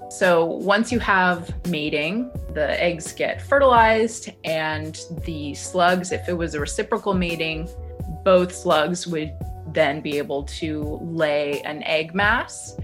So 0.10 0.46
once 0.46 0.92
you 0.92 1.00
have 1.00 1.54
mating, 1.68 2.32
the 2.54 2.82
eggs 2.82 3.12
get 3.12 3.40
fertilized, 3.40 4.32
and 4.46 5.00
the 5.26 5.54
slugs, 5.54 6.12
if 6.12 6.28
it 6.28 6.34
was 6.34 6.56
a 6.56 6.60
reciprocal 6.60 7.14
mating, 7.14 7.70
both 8.24 8.56
slugs 8.56 9.06
would 9.06 9.32
then 9.74 10.02
be 10.02 10.18
able 10.18 10.44
to 10.44 10.98
lay 11.04 11.62
an 11.62 11.84
egg 11.84 12.16
mass. 12.16 12.76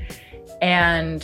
And 0.64 1.22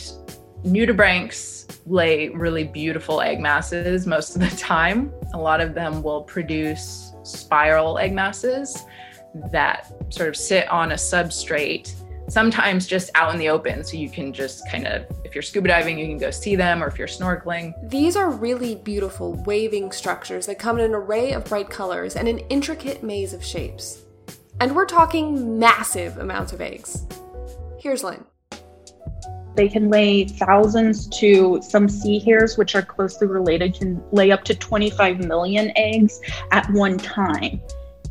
nudibranchs 0.64 1.80
lay 1.86 2.28
really 2.28 2.64
beautiful 2.64 3.22
egg 3.22 3.40
masses 3.40 4.06
most 4.06 4.36
of 4.36 4.42
the 4.42 4.54
time. 4.58 5.10
A 5.32 5.38
lot 5.38 5.62
of 5.62 5.72
them 5.72 6.02
will 6.02 6.22
produce 6.24 7.14
spiral 7.22 7.98
egg 7.98 8.12
masses 8.12 8.84
that 9.50 9.90
sort 10.10 10.28
of 10.28 10.36
sit 10.36 10.68
on 10.68 10.92
a 10.92 10.96
substrate 10.96 11.94
sometimes 12.28 12.86
just 12.86 13.10
out 13.14 13.32
in 13.32 13.38
the 13.38 13.48
open. 13.48 13.82
So 13.82 13.96
you 13.96 14.10
can 14.10 14.34
just 14.34 14.68
kind 14.70 14.86
of 14.86 15.06
if 15.24 15.34
you're 15.34 15.40
scuba 15.40 15.68
diving 15.68 15.98
you 15.98 16.06
can 16.06 16.18
go 16.18 16.30
see 16.30 16.54
them 16.54 16.82
or 16.82 16.88
if 16.88 16.98
you're 16.98 17.08
snorkeling. 17.08 17.72
These 17.88 18.16
are 18.16 18.28
really 18.30 18.74
beautiful 18.74 19.32
waving 19.44 19.90
structures 19.92 20.44
that 20.46 20.58
come 20.58 20.78
in 20.78 20.84
an 20.84 20.94
array 20.94 21.32
of 21.32 21.46
bright 21.46 21.70
colors 21.70 22.14
and 22.14 22.28
an 22.28 22.40
intricate 22.50 23.02
maze 23.02 23.32
of 23.32 23.42
shapes. 23.42 24.02
And 24.60 24.76
we're 24.76 24.84
talking 24.84 25.58
massive 25.58 26.18
amounts 26.18 26.52
of 26.52 26.60
eggs. 26.60 27.06
Here's 27.78 28.04
lynn 28.04 28.26
they 29.54 29.68
can 29.68 29.90
lay 29.90 30.24
thousands 30.24 31.06
to 31.18 31.60
some 31.62 31.88
sea 31.88 32.18
hares, 32.18 32.56
which 32.56 32.74
are 32.74 32.82
closely 32.82 33.26
related, 33.26 33.74
can 33.74 34.02
lay 34.12 34.30
up 34.30 34.44
to 34.44 34.54
25 34.54 35.24
million 35.26 35.72
eggs 35.76 36.20
at 36.52 36.70
one 36.70 36.98
time. 36.98 37.60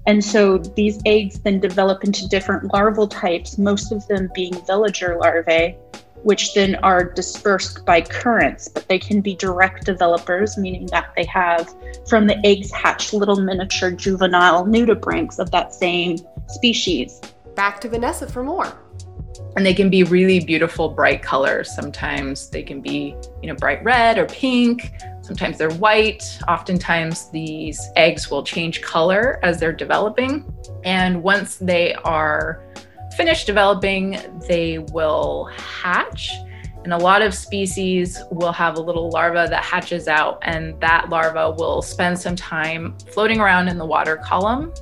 And 0.06 0.24
so 0.24 0.58
these 0.58 1.02
eggs 1.06 1.40
then 1.40 1.60
develop 1.60 2.04
into 2.04 2.28
different 2.28 2.74
larval 2.74 3.08
types, 3.08 3.58
most 3.58 3.92
of 3.92 4.08
them 4.08 4.30
being 4.34 4.54
veliger 4.54 5.20
larvae, 5.20 5.78
which 6.24 6.54
then 6.54 6.76
are 6.76 7.04
dispersed 7.04 7.86
by 7.86 8.02
currents, 8.02 8.68
but 8.68 8.88
they 8.88 9.00
can 9.00 9.22
be 9.22 9.36
direct 9.36 9.86
developers, 9.86 10.58
meaning 10.58 10.88
that 10.88 11.14
they 11.16 11.26
have 11.26 11.74
from 12.08 12.28
the 12.28 12.38
eggs 12.46 12.72
hatch 12.72 13.14
little 13.14 13.40
miniature 13.40 13.92
juvenile 13.92 14.66
nudibranchs 14.66 15.40
of 15.40 15.52
that 15.52 15.74
same 15.74 16.18
species. 16.48 17.22
Back 17.56 17.80
to 17.82 17.90
Vanessa 17.90 18.28
for 18.28 18.44
more 18.44 18.78
and 19.56 19.66
they 19.66 19.74
can 19.74 19.90
be 19.90 20.04
really 20.04 20.40
beautiful 20.40 20.90
bright 20.90 21.22
colors. 21.22 21.74
Sometimes 21.74 22.50
they 22.50 22.64
can 22.64 22.82
be 22.82 23.16
you 23.42 23.50
know 23.50 23.56
bright 23.56 23.84
red 23.84 24.18
or 24.18 24.26
pink. 24.26 24.92
Sometimes 25.22 25.58
they're 25.58 25.74
white. 25.74 26.24
Oftentimes 26.48 27.30
these 27.32 27.90
eggs 27.96 28.32
will 28.32 28.44
change 28.44 28.82
color 28.82 29.40
as 29.44 29.60
they're 29.60 29.74
developing. 29.74 30.46
And 30.84 31.22
once 31.24 31.58
they 31.58 31.94
are 31.96 32.64
finished 33.16 33.48
developing 33.48 34.18
they 34.48 34.80
will 34.80 35.46
hatch. 35.56 36.32
And 36.84 36.94
a 36.94 36.98
lot 36.98 37.22
of 37.22 37.34
species 37.34 38.18
will 38.32 38.54
have 38.54 38.78
a 38.78 38.82
little 38.82 39.10
larva 39.10 39.48
that 39.50 39.64
hatches 39.64 40.08
out 40.08 40.40
and 40.44 40.80
that 40.80 41.10
larva 41.10 41.52
will 41.52 41.82
spend 41.82 42.18
some 42.18 42.36
time 42.36 42.98
floating 43.12 43.40
around 43.42 43.68
in 43.68 43.78
the 43.78 43.86
water 43.86 44.16
column 44.16 44.74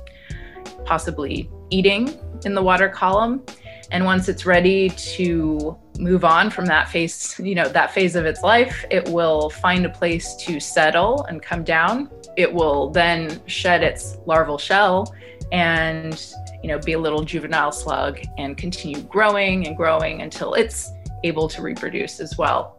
possibly 0.84 1.50
eating 1.70 2.18
in 2.44 2.54
the 2.54 2.62
water 2.62 2.88
column 2.88 3.42
and 3.90 4.04
once 4.04 4.28
it's 4.28 4.44
ready 4.44 4.90
to 4.90 5.78
move 5.98 6.24
on 6.24 6.50
from 6.50 6.66
that 6.66 6.88
phase, 6.88 7.38
you 7.38 7.54
know, 7.54 7.68
that 7.68 7.90
phase 7.92 8.16
of 8.16 8.26
its 8.26 8.42
life, 8.42 8.84
it 8.90 9.08
will 9.08 9.50
find 9.50 9.86
a 9.86 9.88
place 9.88 10.36
to 10.36 10.60
settle 10.60 11.24
and 11.24 11.42
come 11.42 11.64
down. 11.64 12.10
It 12.36 12.52
will 12.52 12.90
then 12.90 13.40
shed 13.46 13.82
its 13.82 14.18
larval 14.26 14.58
shell 14.58 15.14
and, 15.52 16.32
you 16.62 16.68
know, 16.68 16.78
be 16.78 16.92
a 16.92 16.98
little 16.98 17.24
juvenile 17.24 17.72
slug 17.72 18.20
and 18.36 18.56
continue 18.56 19.00
growing 19.02 19.66
and 19.66 19.76
growing 19.76 20.20
until 20.22 20.54
it's 20.54 20.92
able 21.24 21.48
to 21.48 21.62
reproduce 21.62 22.20
as 22.20 22.36
well. 22.36 22.78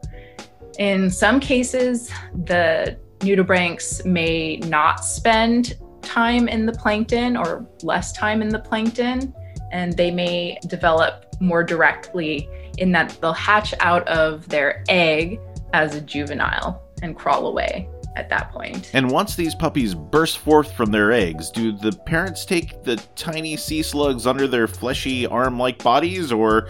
In 0.77 1.09
some 1.09 1.39
cases, 1.39 2.11
the 2.45 2.97
nudibranchs 3.19 4.05
may 4.05 4.57
not 4.57 5.03
spend 5.03 5.75
time 6.01 6.47
in 6.47 6.65
the 6.65 6.71
plankton 6.71 7.35
or 7.35 7.67
less 7.83 8.13
time 8.13 8.41
in 8.41 8.49
the 8.49 8.59
plankton 8.59 9.33
and 9.71 9.93
they 9.93 10.11
may 10.11 10.57
develop 10.67 11.25
more 11.39 11.63
directly 11.63 12.49
in 12.77 12.91
that 12.91 13.17
they'll 13.21 13.33
hatch 13.33 13.73
out 13.79 14.07
of 14.07 14.47
their 14.49 14.83
egg 14.89 15.39
as 15.73 15.95
a 15.95 16.01
juvenile 16.01 16.81
and 17.01 17.15
crawl 17.15 17.47
away 17.47 17.87
at 18.15 18.29
that 18.29 18.51
point. 18.51 18.91
And 18.93 19.09
once 19.09 19.35
these 19.35 19.55
puppies 19.55 19.95
burst 19.95 20.39
forth 20.39 20.73
from 20.73 20.91
their 20.91 21.11
eggs, 21.11 21.49
do 21.49 21.71
the 21.71 21.91
parents 21.91 22.45
take 22.45 22.83
the 22.83 22.97
tiny 23.15 23.55
sea 23.55 23.81
slugs 23.83 24.27
under 24.27 24.47
their 24.47 24.67
fleshy 24.67 25.25
arm 25.27 25.59
like 25.59 25.81
bodies, 25.81 26.31
or 26.31 26.67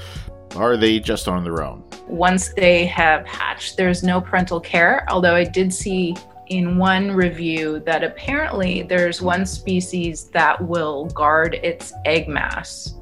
are 0.55 0.77
they 0.77 0.99
just 0.99 1.27
on 1.27 1.43
their 1.43 1.63
own? 1.63 1.83
Once 2.07 2.53
they 2.53 2.85
have 2.85 3.25
hatched, 3.25 3.77
there's 3.77 4.03
no 4.03 4.19
parental 4.19 4.59
care, 4.59 5.05
although 5.09 5.35
I 5.35 5.43
did 5.43 5.73
see 5.73 6.15
in 6.49 6.77
one 6.77 7.12
review 7.12 7.79
that 7.85 8.03
apparently 8.03 8.81
there's 8.81 9.21
one 9.21 9.45
species 9.45 10.25
that 10.31 10.62
will 10.67 11.05
guard 11.05 11.55
its 11.63 11.93
egg 12.05 12.27
mass. 12.27 12.95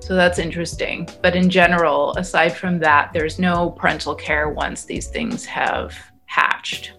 So 0.00 0.14
that's 0.14 0.38
interesting. 0.38 1.08
But 1.22 1.34
in 1.34 1.50
general, 1.50 2.12
aside 2.16 2.56
from 2.56 2.78
that, 2.80 3.12
there's 3.12 3.38
no 3.38 3.70
parental 3.70 4.14
care 4.14 4.48
once 4.48 4.84
these 4.84 5.08
things 5.08 5.44
have 5.46 5.96
hatched. 6.26 6.92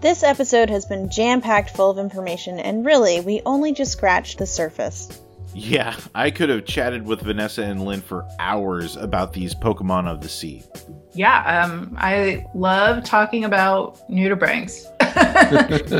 This 0.00 0.22
episode 0.22 0.68
has 0.70 0.84
been 0.84 1.08
jam 1.08 1.40
packed 1.40 1.70
full 1.70 1.90
of 1.90 1.98
information, 1.98 2.58
and 2.60 2.84
really, 2.84 3.20
we 3.20 3.40
only 3.46 3.72
just 3.72 3.92
scratched 3.92 4.38
the 4.38 4.46
surface. 4.46 5.20
Yeah, 5.54 5.96
I 6.14 6.30
could 6.30 6.48
have 6.48 6.64
chatted 6.64 7.06
with 7.06 7.20
Vanessa 7.20 7.62
and 7.62 7.84
Lynn 7.84 8.00
for 8.00 8.26
hours 8.40 8.96
about 8.96 9.32
these 9.32 9.54
Pokemon 9.54 10.08
of 10.08 10.20
the 10.20 10.28
sea. 10.28 10.64
Yeah, 11.12 11.62
um, 11.64 11.94
I 11.96 12.44
love 12.54 13.04
talking 13.04 13.44
about 13.44 14.00
nudibranchs 14.10 14.86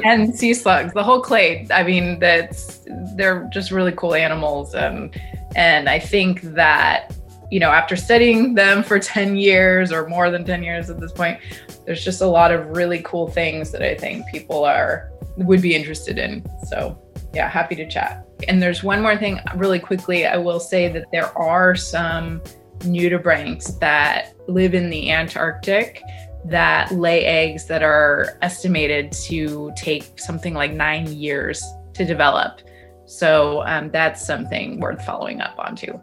and 0.05 0.35
sea 0.37 0.55
slugs, 0.55 0.93
the 0.93 1.05
whole 1.05 1.21
clade. 1.21 1.71
I 1.71 1.85
mean, 1.85 2.19
that's 2.19 2.81
they're 3.17 3.49
just 3.53 3.71
really 3.71 3.93
cool 3.93 4.14
animals, 4.14 4.75
um, 4.75 5.12
and 5.55 5.88
I 5.88 6.01
think 6.01 6.43
that 6.43 7.14
you 7.51 7.61
know, 7.61 7.71
after 7.71 7.95
studying 7.95 8.55
them 8.55 8.83
for 8.83 8.99
10 8.99 9.37
years 9.37 9.93
or 9.93 10.09
more 10.09 10.29
than 10.31 10.45
10 10.45 10.64
years 10.64 10.90
at 10.90 10.99
this 10.99 11.12
point, 11.12 11.38
there's 11.87 12.05
just 12.05 12.21
a 12.21 12.27
lot 12.27 12.51
of 12.51 12.67
really 12.77 13.01
cool 13.05 13.29
things 13.29 13.71
that 13.71 13.83
I 13.83 13.95
think 13.95 14.27
people 14.33 14.64
are 14.64 15.12
would 15.37 15.62
be 15.62 15.75
interested 15.75 16.19
in. 16.19 16.45
So, 16.67 16.99
yeah, 17.35 17.49
happy 17.49 17.75
to 17.77 17.88
chat. 17.88 18.27
And 18.49 18.62
there's 18.62 18.83
one 18.83 19.03
more 19.03 19.16
thing 19.16 19.40
really 19.57 19.79
quickly. 19.79 20.27
I 20.27 20.37
will 20.37 20.61
say 20.61 20.88
that 20.88 21.07
there 21.12 21.37
are 21.37 21.75
some 21.75 22.42
nudibranchs 22.81 23.79
that 23.81 24.35
live 24.49 24.75
in 24.75 24.90
the 24.90 25.11
Antarctic 25.11 26.03
that 26.47 26.92
lay 26.92 27.25
eggs 27.25 27.66
that 27.66 27.83
are 27.83 28.38
estimated 28.42 29.12
to 29.12 29.73
take 29.77 30.18
something 30.18 30.55
like 30.55 30.73
nine 30.73 31.07
years 31.07 31.64
to 31.94 32.05
develop. 32.05 32.61
So 33.07 33.62
um, 33.66 33.90
that's 33.90 34.25
something 34.25 34.81
worth 34.81 35.05
following 35.05 35.40
up 35.40 35.55
on 35.59 35.77
too. 35.77 36.01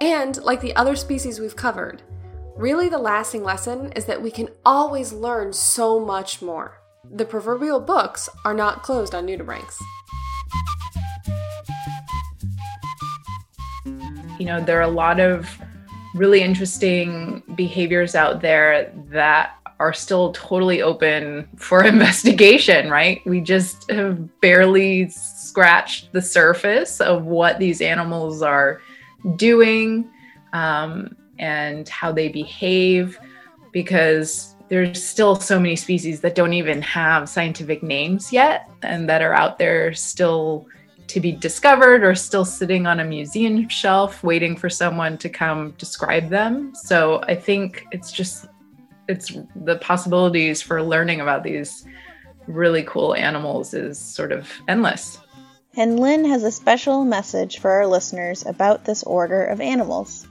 And 0.00 0.36
like 0.42 0.60
the 0.60 0.74
other 0.76 0.96
species 0.96 1.38
we've 1.38 1.56
covered, 1.56 2.02
really 2.56 2.88
the 2.88 2.98
lasting 2.98 3.44
lesson 3.44 3.92
is 3.92 4.04
that 4.06 4.20
we 4.22 4.30
can 4.30 4.48
always 4.64 5.12
learn 5.12 5.52
so 5.52 6.00
much 6.00 6.42
more. 6.42 6.80
The 7.10 7.24
proverbial 7.24 7.80
books 7.80 8.28
are 8.44 8.54
not 8.54 8.82
closed 8.82 9.14
on 9.14 9.26
nudibranchs. 9.26 9.78
You 14.38 14.46
know, 14.46 14.62
there 14.62 14.78
are 14.78 14.82
a 14.82 14.88
lot 14.88 15.20
of 15.20 15.48
really 16.14 16.42
interesting 16.42 17.42
behaviors 17.54 18.14
out 18.14 18.40
there 18.40 18.92
that 19.10 19.54
are 19.80 19.92
still 19.92 20.32
totally 20.32 20.82
open 20.82 21.48
for 21.56 21.84
investigation, 21.84 22.90
right? 22.90 23.24
We 23.26 23.40
just 23.40 23.90
have 23.90 24.40
barely 24.40 25.08
scratched 25.08 26.12
the 26.12 26.22
surface 26.22 27.00
of 27.00 27.24
what 27.24 27.58
these 27.58 27.80
animals 27.80 28.42
are 28.42 28.80
doing 29.36 30.08
um, 30.52 31.16
and 31.38 31.88
how 31.88 32.12
they 32.12 32.28
behave 32.28 33.18
because 33.72 34.56
there's 34.68 35.02
still 35.02 35.36
so 35.36 35.58
many 35.58 35.76
species 35.76 36.20
that 36.20 36.34
don't 36.34 36.52
even 36.52 36.82
have 36.82 37.28
scientific 37.28 37.82
names 37.82 38.32
yet 38.32 38.68
and 38.82 39.08
that 39.08 39.22
are 39.22 39.34
out 39.34 39.58
there 39.58 39.94
still 39.94 40.66
to 41.08 41.20
be 41.20 41.32
discovered 41.32 42.04
or 42.04 42.14
still 42.14 42.44
sitting 42.44 42.86
on 42.86 43.00
a 43.00 43.04
museum 43.04 43.68
shelf 43.68 44.22
waiting 44.22 44.54
for 44.56 44.68
someone 44.68 45.16
to 45.18 45.28
come 45.28 45.70
describe 45.78 46.28
them. 46.28 46.74
So 46.74 47.22
I 47.22 47.34
think 47.34 47.86
it's 47.92 48.12
just 48.12 48.46
it's 49.08 49.32
the 49.56 49.76
possibilities 49.76 50.60
for 50.60 50.82
learning 50.82 51.22
about 51.22 51.42
these 51.42 51.86
really 52.46 52.82
cool 52.82 53.14
animals 53.14 53.72
is 53.72 53.98
sort 53.98 54.32
of 54.32 54.50
endless. 54.68 55.18
And 55.76 55.98
Lynn 55.98 56.26
has 56.26 56.42
a 56.42 56.52
special 56.52 57.04
message 57.04 57.58
for 57.58 57.70
our 57.70 57.86
listeners 57.86 58.44
about 58.44 58.84
this 58.84 59.02
order 59.02 59.44
of 59.44 59.62
animals. 59.62 60.27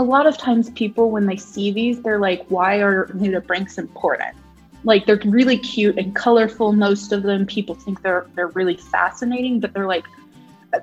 A 0.00 0.02
lot 0.14 0.26
of 0.26 0.38
times, 0.38 0.70
people, 0.70 1.10
when 1.10 1.26
they 1.26 1.36
see 1.36 1.70
these, 1.70 2.00
they're 2.00 2.18
like, 2.18 2.46
why 2.48 2.80
are 2.80 3.08
nudibranchs 3.08 3.76
important? 3.76 4.34
Like, 4.82 5.04
they're 5.04 5.20
really 5.26 5.58
cute 5.58 5.98
and 5.98 6.16
colorful, 6.16 6.72
most 6.72 7.12
of 7.12 7.22
them. 7.22 7.44
People 7.44 7.74
think 7.74 8.00
they're, 8.00 8.26
they're 8.34 8.48
really 8.48 8.78
fascinating, 8.78 9.60
but 9.60 9.74
they're 9.74 9.86
like, 9.86 10.06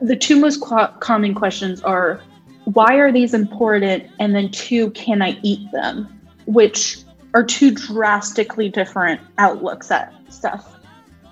the 0.02 0.16
two 0.16 0.40
most 0.40 0.62
common 1.00 1.34
questions 1.34 1.82
are, 1.82 2.22
why 2.66 2.94
are 2.98 3.12
these 3.12 3.34
important? 3.34 4.04
And 4.20 4.36
then, 4.36 4.52
two, 4.52 4.92
can 4.92 5.24
I 5.24 5.40
eat 5.42 5.72
them? 5.72 6.22
Which 6.46 7.00
are 7.34 7.44
two 7.44 7.72
drastically 7.72 8.70
different 8.70 9.20
outlooks 9.40 9.90
at 9.90 10.14
stuff. 10.30 10.76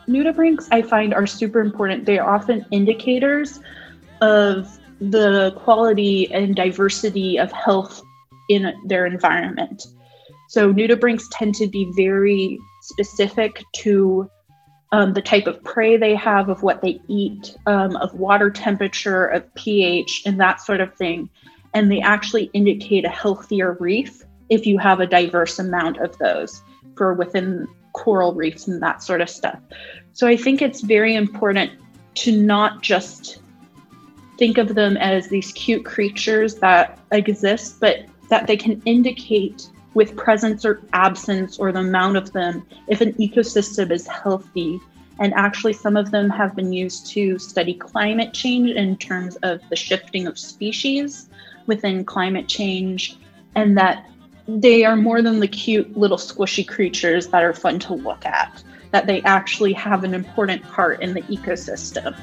Nudibranchs, 0.07 0.69
I 0.71 0.81
find, 0.81 1.13
are 1.13 1.27
super 1.27 1.59
important. 1.59 2.05
They 2.05 2.17
are 2.17 2.33
often 2.33 2.65
indicators 2.71 3.59
of 4.21 4.79
the 4.99 5.51
quality 5.57 6.31
and 6.31 6.55
diversity 6.55 7.37
of 7.37 7.51
health 7.51 8.01
in 8.49 8.73
their 8.85 9.05
environment. 9.05 9.83
So, 10.49 10.73
nudibranchs 10.73 11.25
tend 11.31 11.55
to 11.55 11.67
be 11.67 11.91
very 11.95 12.59
specific 12.81 13.63
to 13.77 14.29
um, 14.91 15.13
the 15.13 15.21
type 15.21 15.47
of 15.47 15.61
prey 15.63 15.97
they 15.97 16.15
have, 16.15 16.49
of 16.49 16.63
what 16.63 16.81
they 16.81 17.01
eat, 17.07 17.55
um, 17.65 17.95
of 17.97 18.13
water 18.13 18.49
temperature, 18.49 19.25
of 19.25 19.53
pH, 19.55 20.23
and 20.25 20.39
that 20.39 20.61
sort 20.61 20.79
of 20.79 20.93
thing. 20.95 21.29
And 21.73 21.91
they 21.91 21.99
actually 21.99 22.49
indicate 22.53 23.03
a 23.03 23.09
healthier 23.09 23.75
reef 23.79 24.23
if 24.49 24.65
you 24.65 24.77
have 24.77 24.99
a 24.99 25.07
diverse 25.07 25.59
amount 25.59 25.97
of 25.97 26.17
those 26.19 26.61
for 26.95 27.13
within 27.13 27.67
coral 27.93 28.33
reefs 28.33 28.67
and 28.67 28.81
that 28.81 29.01
sort 29.01 29.21
of 29.21 29.29
stuff. 29.29 29.59
So 30.13 30.27
I 30.27 30.37
think 30.37 30.61
it's 30.61 30.81
very 30.81 31.15
important 31.15 31.71
to 32.15 32.31
not 32.31 32.81
just 32.81 33.39
think 34.37 34.57
of 34.57 34.75
them 34.75 34.97
as 34.97 35.27
these 35.27 35.51
cute 35.53 35.85
creatures 35.85 36.55
that 36.55 36.99
exist, 37.11 37.79
but 37.79 38.05
that 38.29 38.47
they 38.47 38.57
can 38.57 38.81
indicate 38.85 39.69
with 39.93 40.15
presence 40.17 40.65
or 40.65 40.81
absence 40.93 41.57
or 41.57 41.71
the 41.71 41.79
amount 41.79 42.17
of 42.17 42.33
them 42.33 42.65
if 42.87 43.01
an 43.01 43.13
ecosystem 43.13 43.91
is 43.91 44.05
healthy. 44.07 44.79
And 45.19 45.33
actually, 45.35 45.73
some 45.73 45.95
of 45.95 46.11
them 46.11 46.29
have 46.29 46.55
been 46.55 46.73
used 46.73 47.07
to 47.11 47.39
study 47.39 47.73
climate 47.73 48.33
change 48.33 48.71
in 48.71 48.97
terms 48.97 49.37
of 49.37 49.61
the 49.69 49.75
shifting 49.75 50.27
of 50.27 50.37
species 50.37 51.29
within 51.67 52.03
climate 52.03 52.49
change, 52.49 53.17
and 53.55 53.77
that 53.77 54.05
they 54.47 54.83
are 54.83 54.97
more 54.97 55.21
than 55.21 55.39
the 55.39 55.47
cute 55.47 55.97
little 55.97 56.17
squishy 56.17 56.67
creatures 56.67 57.27
that 57.27 57.43
are 57.43 57.53
fun 57.53 57.79
to 57.79 57.93
look 57.93 58.25
at, 58.25 58.61
that 58.91 59.07
they 59.07 59.21
actually 59.21 59.71
have 59.73 60.03
an 60.03 60.13
important 60.13 60.61
part 60.63 61.01
in 61.01 61.13
the 61.13 61.21
ecosystem. 61.23 62.13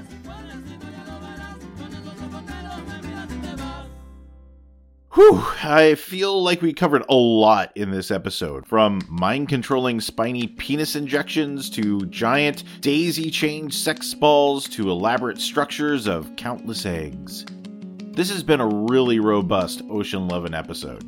Whew, 5.23 5.41
I 5.63 5.95
feel 5.95 6.43
like 6.43 6.63
we 6.63 6.73
covered 6.73 7.05
a 7.09 7.15
lot 7.15 7.71
in 7.77 7.93
this 7.93 8.11
episode. 8.11 8.67
From 8.67 9.03
mind 9.09 9.49
controlling 9.49 10.01
spiny 10.01 10.49
penis 10.49 10.97
injections 10.97 11.71
to 11.71 12.07
giant 12.07 12.65
daisy 12.81 13.31
chained 13.31 13.73
sex 13.73 14.15
balls 14.15 14.69
to 14.71 14.91
elaborate 14.91 15.39
structures 15.39 16.09
of 16.09 16.35
countless 16.35 16.85
eggs. 16.87 17.47
This 18.03 18.33
has 18.33 18.43
been 18.43 18.61
a 18.61 18.67
really 18.67 19.21
robust 19.21 19.83
Ocean 19.89 20.27
Lovin' 20.27 20.55
episode. 20.55 21.05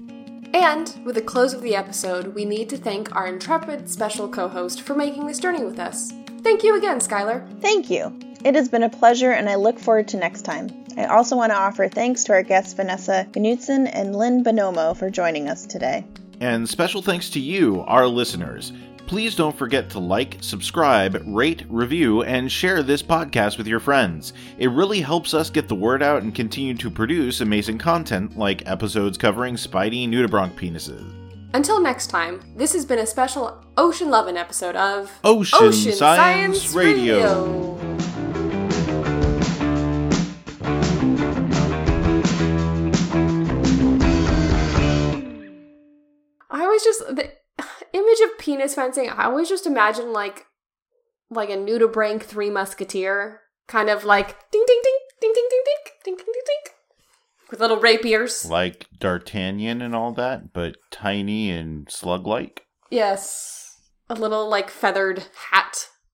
And 0.54 0.96
with 1.04 1.16
the 1.16 1.20
close 1.20 1.52
of 1.52 1.62
the 1.62 1.74
episode, 1.74 2.36
we 2.36 2.44
need 2.44 2.68
to 2.68 2.76
thank 2.76 3.16
our 3.16 3.26
intrepid 3.26 3.90
special 3.90 4.28
co 4.28 4.46
host 4.46 4.82
for 4.82 4.94
making 4.94 5.26
this 5.26 5.40
journey 5.40 5.64
with 5.64 5.80
us. 5.80 6.12
Thank 6.42 6.62
you 6.62 6.78
again, 6.78 7.00
Skylar. 7.00 7.60
Thank 7.60 7.90
you. 7.90 8.16
It 8.44 8.54
has 8.54 8.68
been 8.68 8.84
a 8.84 8.90
pleasure, 8.90 9.32
and 9.32 9.48
I 9.48 9.56
look 9.56 9.80
forward 9.80 10.06
to 10.08 10.18
next 10.18 10.42
time. 10.42 10.83
I 10.96 11.06
also 11.06 11.36
want 11.36 11.50
to 11.50 11.56
offer 11.56 11.88
thanks 11.88 12.24
to 12.24 12.32
our 12.32 12.42
guests 12.42 12.72
Vanessa 12.72 13.26
Knutson 13.32 13.90
and 13.92 14.14
Lynn 14.14 14.44
Bonomo 14.44 14.96
for 14.96 15.10
joining 15.10 15.48
us 15.48 15.66
today. 15.66 16.06
And 16.40 16.68
special 16.68 17.02
thanks 17.02 17.30
to 17.30 17.40
you, 17.40 17.80
our 17.82 18.06
listeners. 18.06 18.72
Please 19.06 19.36
don't 19.36 19.56
forget 19.56 19.90
to 19.90 19.98
like, 19.98 20.38
subscribe, 20.40 21.22
rate, 21.26 21.64
review, 21.68 22.22
and 22.22 22.50
share 22.50 22.82
this 22.82 23.02
podcast 23.02 23.58
with 23.58 23.66
your 23.66 23.80
friends. 23.80 24.32
It 24.58 24.70
really 24.70 25.00
helps 25.00 25.34
us 25.34 25.50
get 25.50 25.68
the 25.68 25.74
word 25.74 26.02
out 26.02 26.22
and 26.22 26.34
continue 26.34 26.74
to 26.74 26.90
produce 26.90 27.40
amazing 27.40 27.78
content 27.78 28.38
like 28.38 28.66
episodes 28.66 29.18
covering 29.18 29.56
Spidey 29.56 30.08
nudibranch 30.08 30.54
penises. 30.54 31.12
Until 31.52 31.80
next 31.80 32.08
time, 32.08 32.40
this 32.56 32.72
has 32.72 32.84
been 32.84 32.98
a 32.98 33.06
special 33.06 33.62
Ocean 33.76 34.10
Lovin' 34.10 34.36
episode 34.36 34.74
of 34.74 35.12
Ocean, 35.22 35.58
Ocean 35.60 35.92
Science, 35.92 36.72
Radio. 36.72 37.76
I 37.78 37.93
just 46.84 47.00
the 47.00 47.32
image 47.92 48.20
of 48.20 48.38
penis 48.38 48.74
fencing. 48.74 49.08
I 49.08 49.24
always 49.24 49.48
just 49.48 49.66
imagine 49.66 50.12
like 50.12 50.46
like 51.30 51.50
a 51.50 51.56
nudibranch 51.56 52.22
three 52.22 52.50
musketeer, 52.50 53.40
kind 53.66 53.88
of 53.88 54.04
like 54.04 54.50
ding 54.50 54.64
ding 54.66 54.80
ding 54.82 54.98
ding 55.20 55.32
ding 55.34 55.48
ding 55.50 55.62
ding 55.64 55.92
ding 56.04 56.16
ding 56.16 56.16
ding 56.16 56.42
ding, 56.46 56.72
with 57.50 57.60
little 57.60 57.78
rapiers. 57.78 58.44
Like 58.48 58.86
D'Artagnan 58.98 59.82
and 59.82 59.94
all 59.94 60.12
that, 60.12 60.52
but 60.52 60.76
tiny 60.90 61.50
and 61.50 61.90
slug 61.90 62.26
like. 62.26 62.66
Yes, 62.90 63.80
a 64.08 64.14
little 64.14 64.48
like 64.48 64.70
feathered 64.70 65.24
hat 65.50 65.88